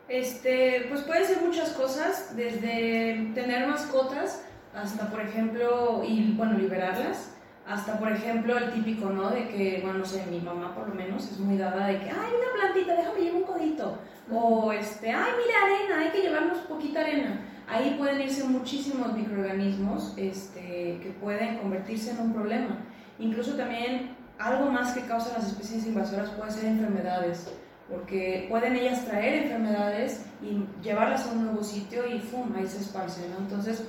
Este, 0.06 0.86
pues 0.88 1.00
puede 1.00 1.24
ser 1.24 1.42
muchas 1.42 1.70
cosas, 1.70 2.36
desde 2.36 3.32
tener 3.34 3.66
mascotas 3.66 4.44
hasta, 4.72 5.10
por 5.10 5.20
ejemplo, 5.20 6.04
y 6.06 6.34
bueno, 6.36 6.56
liberarlas, 6.56 7.34
hasta, 7.66 7.98
por 7.98 8.12
ejemplo, 8.12 8.56
el 8.56 8.70
típico, 8.70 9.10
¿no? 9.10 9.30
De 9.30 9.48
que, 9.48 9.80
bueno, 9.82 9.98
no 9.98 10.04
sé, 10.04 10.24
mi 10.30 10.38
mamá 10.38 10.72
por 10.72 10.88
lo 10.88 10.94
menos 10.94 11.28
es 11.32 11.40
muy 11.40 11.56
dada 11.56 11.88
de 11.88 11.98
que, 11.98 12.10
ay, 12.10 12.30
una 12.38 12.62
plantita, 12.62 12.94
déjame 12.94 13.20
llevar 13.22 13.42
un 13.42 13.42
codito. 13.42 13.98
O, 14.30 14.70
este, 14.70 15.10
ay, 15.10 15.32
mira, 15.44 15.64
arena, 15.64 16.00
hay 16.00 16.10
que 16.12 16.28
llevarnos 16.28 16.58
poquita 16.58 17.00
arena. 17.00 17.40
Ahí 17.66 17.96
pueden 17.98 18.20
irse 18.20 18.44
muchísimos 18.44 19.12
microorganismos 19.14 20.14
este, 20.16 21.00
que 21.02 21.12
pueden 21.20 21.58
convertirse 21.58 22.12
en 22.12 22.20
un 22.20 22.32
problema. 22.32 22.78
Incluso 23.18 23.56
también 23.56 24.13
algo 24.38 24.70
más 24.70 24.92
que 24.92 25.02
causa 25.02 25.38
las 25.38 25.48
especies 25.48 25.86
invasoras 25.86 26.30
puede 26.30 26.50
ser 26.50 26.64
enfermedades 26.66 27.48
porque 27.88 28.46
pueden 28.48 28.76
ellas 28.76 29.04
traer 29.04 29.44
enfermedades 29.44 30.24
y 30.42 30.64
llevarlas 30.82 31.26
a 31.26 31.32
un 31.32 31.44
nuevo 31.44 31.62
sitio 31.62 32.06
y 32.06 32.18
¡fum! 32.18 32.54
ahí 32.56 32.66
se 32.66 32.78
esparce, 32.78 33.28
¿no? 33.28 33.38
Entonces, 33.38 33.84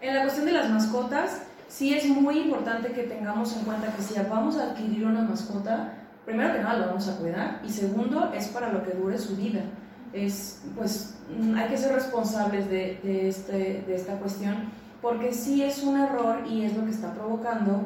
en 0.00 0.14
la 0.14 0.22
cuestión 0.22 0.46
de 0.46 0.52
las 0.52 0.70
mascotas, 0.70 1.42
sí 1.68 1.94
es 1.94 2.06
muy 2.06 2.38
importante 2.38 2.92
que 2.92 3.04
tengamos 3.04 3.56
en 3.56 3.64
cuenta 3.64 3.92
que 3.94 4.02
si 4.02 4.14
vamos 4.28 4.56
a 4.56 4.70
adquirir 4.70 5.04
una 5.04 5.22
mascota, 5.22 5.94
primero 6.24 6.52
que 6.54 6.60
nada 6.60 6.78
lo 6.78 6.86
vamos 6.86 7.08
a 7.08 7.16
cuidar 7.16 7.60
y 7.64 7.70
segundo 7.70 8.32
es 8.34 8.48
para 8.48 8.72
lo 8.72 8.84
que 8.84 8.92
dure 8.92 9.18
su 9.18 9.36
vida. 9.36 9.62
Es, 10.12 10.62
pues 10.76 11.16
mm, 11.38 11.54
hay 11.54 11.68
que 11.68 11.76
ser 11.76 11.94
responsables 11.94 12.68
de, 12.68 12.98
de, 13.02 13.28
este, 13.28 13.84
de 13.86 13.94
esta 13.94 14.14
cuestión 14.14 14.70
porque 15.00 15.32
sí 15.32 15.62
es 15.62 15.82
un 15.82 16.00
error 16.00 16.44
y 16.48 16.64
es 16.64 16.76
lo 16.76 16.84
que 16.84 16.90
está 16.90 17.14
provocando 17.14 17.84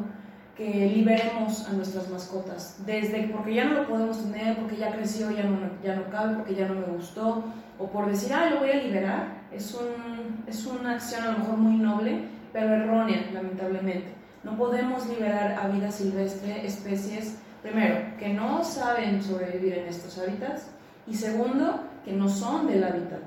que 0.56 0.88
liberemos 0.94 1.68
a 1.68 1.72
nuestras 1.72 2.08
mascotas, 2.10 2.76
desde 2.86 3.28
porque 3.28 3.54
ya 3.54 3.64
no 3.64 3.74
lo 3.74 3.88
podemos 3.88 4.22
tener, 4.22 4.56
porque 4.56 4.76
ya 4.76 4.92
creció, 4.92 5.30
ya 5.30 5.42
no, 5.42 5.58
ya 5.82 5.96
no 5.96 6.08
cabe, 6.10 6.36
porque 6.36 6.54
ya 6.54 6.68
no 6.68 6.74
me 6.74 6.86
gustó, 6.86 7.44
o 7.78 7.88
por 7.88 8.06
decir, 8.06 8.32
ah, 8.32 8.50
lo 8.50 8.60
voy 8.60 8.70
a 8.70 8.76
liberar, 8.76 9.42
es, 9.52 9.74
un, 9.74 10.44
es 10.46 10.64
una 10.66 10.92
acción 10.92 11.24
a 11.24 11.32
lo 11.32 11.38
mejor 11.38 11.56
muy 11.56 11.76
noble, 11.76 12.20
pero 12.52 12.72
errónea, 12.72 13.30
lamentablemente. 13.32 14.14
No 14.44 14.56
podemos 14.56 15.08
liberar 15.08 15.58
a 15.60 15.68
vida 15.68 15.90
silvestre 15.90 16.64
especies, 16.64 17.38
primero, 17.62 17.96
que 18.18 18.28
no 18.32 18.62
saben 18.62 19.22
sobrevivir 19.22 19.78
en 19.78 19.88
estos 19.88 20.16
hábitats, 20.18 20.68
y 21.06 21.14
segundo, 21.14 21.80
que 22.04 22.12
no 22.12 22.28
son 22.28 22.68
del 22.68 22.84
hábitat. 22.84 23.20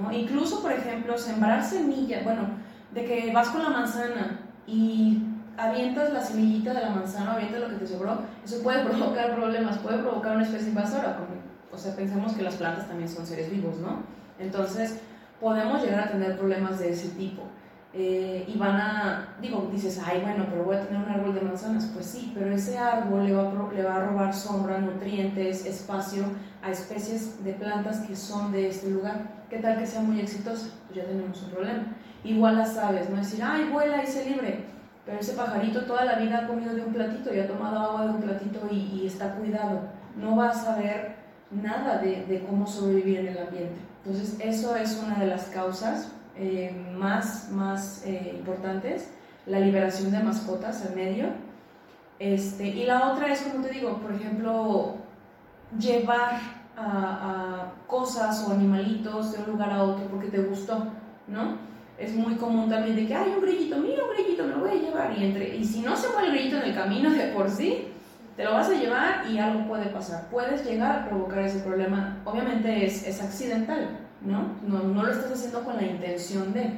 ¿no? 0.00 0.10
Incluso, 0.10 0.62
por 0.62 0.72
ejemplo, 0.72 1.16
sembrar 1.16 1.62
semillas, 1.62 2.24
bueno, 2.24 2.48
de 2.92 3.04
que 3.04 3.32
vas 3.32 3.48
con 3.48 3.62
la 3.62 3.70
manzana 3.70 4.40
y 4.66 5.22
avientas 5.56 6.12
la 6.12 6.22
semillita 6.22 6.74
de 6.74 6.80
la 6.80 6.90
manzana, 6.90 7.34
avientas 7.34 7.60
lo 7.60 7.68
que 7.68 7.76
te 7.76 7.86
sobró, 7.86 8.18
eso 8.44 8.62
puede 8.62 8.84
provocar 8.88 9.34
problemas, 9.34 9.78
puede 9.78 9.98
provocar 9.98 10.36
una 10.36 10.44
especie 10.44 10.68
invasora. 10.68 11.18
o 11.70 11.78
sea, 11.78 11.94
pensemos 11.96 12.32
que 12.32 12.42
las 12.42 12.56
plantas 12.56 12.88
también 12.88 13.08
son 13.08 13.26
seres 13.26 13.50
vivos, 13.50 13.78
¿no? 13.78 14.02
Entonces, 14.38 15.00
podemos 15.40 15.82
llegar 15.82 16.08
a 16.08 16.10
tener 16.10 16.36
problemas 16.36 16.78
de 16.78 16.90
ese 16.90 17.08
tipo. 17.10 17.42
Eh, 17.94 18.46
y 18.48 18.56
van 18.56 18.76
a, 18.76 19.36
digo, 19.42 19.68
dices, 19.70 20.00
ay, 20.02 20.22
bueno, 20.22 20.46
pero 20.48 20.64
voy 20.64 20.76
a 20.76 20.86
tener 20.86 21.02
un 21.02 21.10
árbol 21.10 21.34
de 21.34 21.42
manzanas. 21.42 21.90
Pues 21.92 22.06
sí, 22.06 22.32
pero 22.34 22.50
ese 22.50 22.78
árbol 22.78 23.26
le 23.26 23.34
va 23.34 23.50
a, 23.50 23.72
le 23.72 23.82
va 23.82 23.96
a 23.96 24.06
robar 24.06 24.34
sombra, 24.34 24.78
nutrientes, 24.78 25.66
espacio 25.66 26.24
a 26.62 26.70
especies 26.70 27.44
de 27.44 27.52
plantas 27.52 28.00
que 28.00 28.16
son 28.16 28.50
de 28.50 28.68
este 28.68 28.88
lugar. 28.88 29.44
¿Qué 29.50 29.58
tal 29.58 29.78
que 29.78 29.86
sea 29.86 30.00
muy 30.00 30.20
exitosa? 30.20 30.68
Pues 30.86 31.00
ya 31.00 31.04
tenemos 31.04 31.42
un 31.42 31.50
problema. 31.50 31.84
Igual 32.24 32.56
las 32.56 32.78
aves, 32.78 33.10
no 33.10 33.16
decir, 33.16 33.42
ay, 33.42 33.68
vuela 33.70 34.02
y 34.02 34.06
se 34.06 34.24
libre 34.24 34.72
pero 35.04 35.18
ese 35.18 35.32
pajarito 35.32 35.84
toda 35.84 36.04
la 36.04 36.18
vida 36.18 36.38
ha 36.38 36.46
comido 36.46 36.74
de 36.74 36.84
un 36.84 36.92
platito 36.92 37.34
y 37.34 37.40
ha 37.40 37.48
tomado 37.48 37.78
agua 37.78 38.04
de 38.04 38.10
un 38.10 38.22
platito 38.22 38.60
y, 38.70 39.06
está 39.06 39.34
cuidado. 39.34 39.80
No 40.16 40.36
va 40.36 40.50
a 40.50 40.54
saber 40.54 41.16
nada 41.50 41.98
de, 41.98 42.24
de, 42.26 42.44
cómo 42.44 42.66
sobrevivir 42.66 43.20
en 43.20 43.28
el 43.28 43.38
ambiente. 43.38 43.80
Entonces, 44.04 44.36
eso 44.40 44.76
es 44.76 45.00
una 45.04 45.16
de 45.16 45.26
las 45.26 45.46
causas 45.46 46.12
eh, 46.36 46.74
más, 46.96 47.50
más 47.50 48.04
eh, 48.06 48.34
importantes, 48.38 49.10
la 49.46 49.58
liberación 49.58 50.12
de 50.12 50.20
mascotas 50.20 50.86
al 50.86 50.94
medio. 50.94 51.26
Este, 52.18 52.68
y 52.68 52.84
la 52.84 53.12
otra 53.12 53.32
es, 53.32 53.42
como 53.42 53.64
te 53.64 53.72
digo, 53.72 53.98
por 53.98 54.12
ejemplo, 54.12 54.94
llevar 55.78 56.40
a, 56.76 56.82
a 56.86 57.72
cosas 57.88 58.46
o 58.48 58.52
animalitos 58.52 59.32
de 59.32 59.42
un 59.42 59.50
lugar 59.50 59.72
a 59.72 59.82
otro 59.82 60.06
porque 60.06 60.28
te 60.28 60.42
gustó, 60.42 60.86
¿no? 61.26 61.71
Es 62.02 62.14
muy 62.14 62.34
común 62.34 62.68
también 62.68 62.96
de 62.96 63.06
que 63.06 63.14
hay 63.14 63.30
un 63.30 63.40
grillito, 63.40 63.76
mira 63.78 64.02
un 64.04 64.10
grillito, 64.10 64.44
me 64.44 64.54
lo 64.54 64.60
voy 64.60 64.70
a 64.70 64.74
llevar. 64.74 65.16
Y, 65.16 65.24
entre, 65.24 65.56
y 65.56 65.64
si 65.64 65.80
no 65.80 65.96
se 65.96 66.08
mueve 66.08 66.28
el 66.28 66.34
grillito 66.34 66.56
en 66.56 66.62
el 66.64 66.74
camino 66.74 67.10
de 67.10 67.28
por 67.28 67.48
sí, 67.48 67.88
te 68.36 68.44
lo 68.44 68.52
vas 68.52 68.68
a 68.70 68.74
llevar 68.74 69.24
y 69.30 69.38
algo 69.38 69.68
puede 69.68 69.86
pasar. 69.86 70.28
Puedes 70.30 70.64
llegar 70.64 70.96
a 70.96 71.08
provocar 71.08 71.40
ese 71.40 71.60
problema. 71.60 72.18
Obviamente 72.24 72.84
es, 72.84 73.06
es 73.06 73.22
accidental, 73.22 74.00
¿no? 74.20 74.56
¿no? 74.66 74.82
No 74.82 75.02
lo 75.04 75.12
estás 75.12 75.32
haciendo 75.32 75.62
con 75.64 75.76
la 75.76 75.82
intención 75.82 76.52
de, 76.52 76.72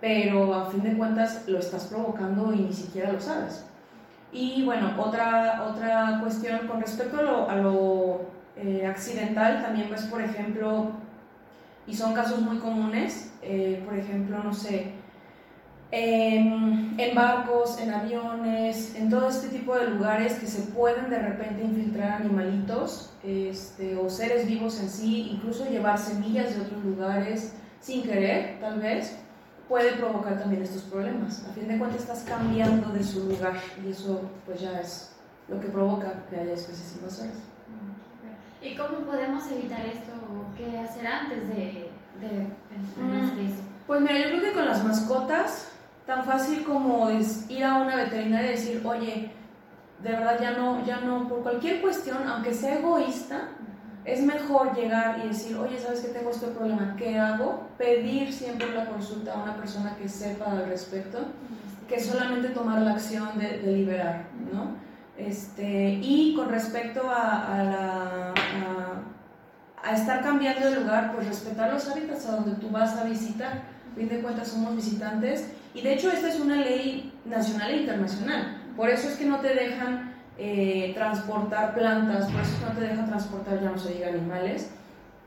pero 0.00 0.54
a 0.54 0.66
fin 0.66 0.82
de 0.82 0.96
cuentas 0.96 1.44
lo 1.46 1.58
estás 1.58 1.84
provocando 1.84 2.52
y 2.52 2.58
ni 2.58 2.72
siquiera 2.72 3.12
lo 3.12 3.20
sabes. 3.20 3.64
Y 4.32 4.64
bueno, 4.64 4.92
otra, 4.98 5.64
otra 5.70 6.18
cuestión 6.20 6.66
con 6.66 6.80
respecto 6.80 7.20
a 7.20 7.22
lo, 7.22 7.48
a 7.48 7.56
lo 7.56 8.20
eh, 8.56 8.84
accidental, 8.86 9.62
también 9.62 9.88
pues 9.88 10.02
por 10.02 10.20
ejemplo, 10.20 10.90
y 11.86 11.94
son 11.94 12.14
casos 12.14 12.40
muy 12.40 12.58
comunes, 12.58 13.32
eh, 13.42 13.82
por 13.84 13.96
ejemplo, 13.98 14.42
no 14.42 14.52
sé, 14.52 14.92
en, 15.90 17.14
barcos, 17.14 17.78
en 17.78 17.92
aviones, 17.92 18.96
en 18.96 19.10
todo 19.10 19.28
este 19.28 19.48
tipo 19.48 19.76
de 19.76 19.88
lugares 19.88 20.34
que 20.34 20.46
se 20.46 20.62
pueden 20.72 21.08
de 21.08 21.18
repente 21.18 21.62
infiltrar 21.62 22.22
animalitos 22.22 23.12
este, 23.22 23.96
o 23.96 24.10
seres 24.10 24.46
vivos 24.46 24.80
en 24.80 24.88
sí, 24.88 25.30
incluso 25.32 25.68
llevar 25.68 25.98
semillas 25.98 26.54
de 26.56 26.62
otros 26.62 26.84
lugares 26.84 27.54
sin 27.80 28.02
querer, 28.02 28.58
tal 28.60 28.80
vez, 28.80 29.16
puede 29.68 29.92
provocar 29.92 30.38
también 30.38 30.62
estos 30.62 30.82
problemas. 30.82 31.44
A 31.48 31.52
fin 31.52 31.68
de 31.68 31.78
cuentas 31.78 32.00
estás 32.00 32.24
cambiando 32.26 32.90
de 32.90 33.04
su 33.04 33.28
lugar 33.28 33.54
y 33.84 33.90
eso 33.90 34.22
pues 34.46 34.60
ya 34.60 34.80
es 34.80 35.12
lo 35.48 35.60
que 35.60 35.68
provoca 35.68 36.24
que 36.28 36.36
haya 36.36 36.54
especies 36.54 36.96
invasoras. 36.96 37.53
¿Y 38.64 38.74
cómo 38.76 39.00
podemos 39.00 39.46
evitar 39.50 39.84
esto? 39.84 40.12
¿Qué 40.56 40.78
hacer 40.78 41.06
antes 41.06 41.48
de, 41.48 41.90
de 42.20 42.48
pensar 42.70 43.36
mm, 43.36 43.46
eso? 43.46 43.62
Pues 43.86 44.00
mira, 44.00 44.18
yo 44.18 44.28
creo 44.30 44.40
que 44.40 44.52
con 44.52 44.64
las 44.64 44.82
mascotas, 44.82 45.70
tan 46.06 46.24
fácil 46.24 46.64
como 46.64 47.10
es 47.10 47.48
ir 47.50 47.62
a 47.62 47.82
una 47.82 47.96
veterinaria 47.96 48.52
y 48.52 48.54
decir, 48.54 48.82
oye, 48.82 49.30
de 50.02 50.10
verdad 50.10 50.38
ya 50.40 50.52
no, 50.52 50.82
ya 50.86 51.00
no, 51.00 51.28
por 51.28 51.42
cualquier 51.42 51.82
cuestión, 51.82 52.26
aunque 52.26 52.54
sea 52.54 52.78
egoísta, 52.78 53.48
es 54.06 54.22
mejor 54.22 54.74
llegar 54.74 55.20
y 55.22 55.28
decir, 55.28 55.56
oye, 55.58 55.78
¿sabes 55.78 56.00
que 56.00 56.08
tengo 56.08 56.30
este 56.30 56.46
problema? 56.46 56.94
¿Qué 56.96 57.18
hago? 57.18 57.68
Pedir 57.76 58.32
siempre 58.32 58.72
la 58.74 58.86
consulta 58.86 59.34
a 59.34 59.42
una 59.42 59.56
persona 59.56 59.94
que 59.96 60.08
sepa 60.08 60.50
al 60.50 60.66
respecto, 60.66 61.18
que 61.86 62.00
solamente 62.00 62.48
tomar 62.48 62.80
la 62.80 62.92
acción 62.92 63.38
de, 63.38 63.58
de 63.58 63.72
liberar, 63.72 64.24
¿no? 64.50 64.83
Este, 65.16 66.00
y 66.02 66.34
con 66.34 66.48
respecto 66.48 67.02
a, 67.08 67.62
la, 67.62 68.34
a, 69.82 69.94
estar 69.94 70.22
cambiando 70.22 70.68
de 70.68 70.80
lugar, 70.80 71.12
pues 71.14 71.28
respetar 71.28 71.72
los 71.72 71.88
hábitats 71.88 72.26
a 72.26 72.36
donde 72.36 72.56
tú 72.56 72.70
vas 72.70 72.96
a 72.96 73.04
visitar. 73.04 73.74
A 73.92 73.96
fin 73.96 74.08
de 74.08 74.22
cuentas 74.22 74.48
somos 74.48 74.74
visitantes 74.74 75.48
y 75.72 75.82
de 75.82 75.94
hecho 75.94 76.10
esta 76.10 76.28
es 76.28 76.40
una 76.40 76.56
ley 76.56 77.12
nacional 77.24 77.70
e 77.70 77.76
internacional. 77.82 78.60
Por 78.76 78.90
eso 78.90 79.08
es 79.08 79.14
que 79.14 79.24
no 79.24 79.38
te 79.38 79.54
dejan 79.54 80.14
eh, 80.36 80.90
transportar 80.94 81.74
plantas, 81.74 82.28
por 82.28 82.40
eso 82.40 82.52
es 82.54 82.58
que 82.58 82.66
no 82.66 82.80
te 82.80 82.80
dejan 82.88 83.06
transportar, 83.06 83.62
ya 83.62 83.70
no 83.70 83.78
se 83.78 83.94
diga 83.94 84.08
animales. 84.08 84.70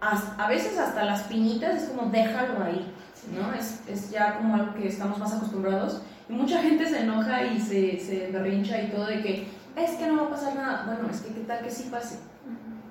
A, 0.02 0.48
veces 0.48 0.78
hasta 0.78 1.06
las 1.06 1.24
piñitas 1.24 1.82
es 1.82 1.90
como 1.90 2.12
déjalo 2.12 2.64
ahí, 2.64 2.94
¿no? 3.34 3.54
Es, 3.54 3.82
es, 3.88 4.12
ya 4.12 4.38
como 4.38 4.56
algo 4.56 4.74
que 4.76 4.90
estamos 4.90 5.18
más 5.18 5.34
acostumbrados. 5.34 6.02
Y 6.30 6.34
mucha 6.34 6.62
gente 6.62 6.86
se 6.88 7.02
enoja 7.02 7.46
y 7.46 7.60
se, 7.60 8.00
se 8.00 8.30
berrincha 8.32 8.82
y 8.82 8.90
todo 8.90 9.06
de 9.06 9.22
que 9.22 9.48
es 9.78 9.92
que 9.92 10.08
no 10.08 10.18
va 10.18 10.28
a 10.28 10.30
pasar 10.32 10.56
nada. 10.56 10.84
Bueno, 10.86 11.10
es 11.10 11.22
que 11.22 11.34
qué 11.34 11.42
tal 11.42 11.64
que 11.64 11.72
sí 11.72 11.90
pase. 11.90 12.20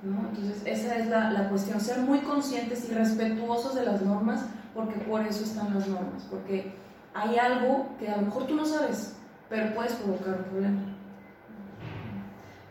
¿no? 0.03 0.29
Entonces, 0.29 0.63
esa 0.65 0.97
es 0.97 1.09
la, 1.09 1.31
la, 1.33 1.49
cuestión, 1.49 1.81
ser 1.81 1.99
muy 1.99 2.21
conscientes 2.21 2.89
y 2.89 2.95
respetuosos 2.95 3.75
de 3.75 3.85
las 3.85 4.03
normas, 4.03 4.45
porque 4.75 5.01
por 5.01 5.23
eso 5.23 5.43
están 5.43 5.75
las 5.75 5.89
normas, 5.89 6.23
porque 6.31 6.75
hay 7.13 7.37
algo 7.39 7.89
que 7.99 8.09
a 8.09 8.17
lo 8.19 8.23
mejor 8.23 8.47
tú 8.47 8.55
no 8.55 8.65
sabes, 8.65 9.17
pero 9.49 9.75
puedes 9.75 9.95
provocar 9.95 10.37
un 10.39 10.45
problema. 10.45 10.81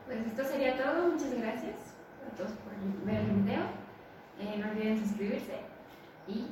Pues 0.06 0.20
esto 0.28 0.46
sería 0.46 0.78
todo, 0.78 1.10
muchas 1.10 1.34
gracias 1.34 1.76
a 2.26 2.38
todos 2.38 2.52
por 2.52 3.06
ver 3.06 3.22
el 3.22 3.32
video. 3.42 3.64
Eh, 4.40 4.58
no 4.60 4.70
olviden 4.70 5.00
suscribirse 5.00 5.60
y... 6.28 6.48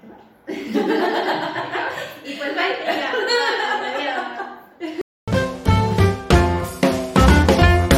¿Qué 0.00 0.06
más? 0.08 0.20
y 2.24 2.36
pues 2.36 2.54
bye. 2.54 3.94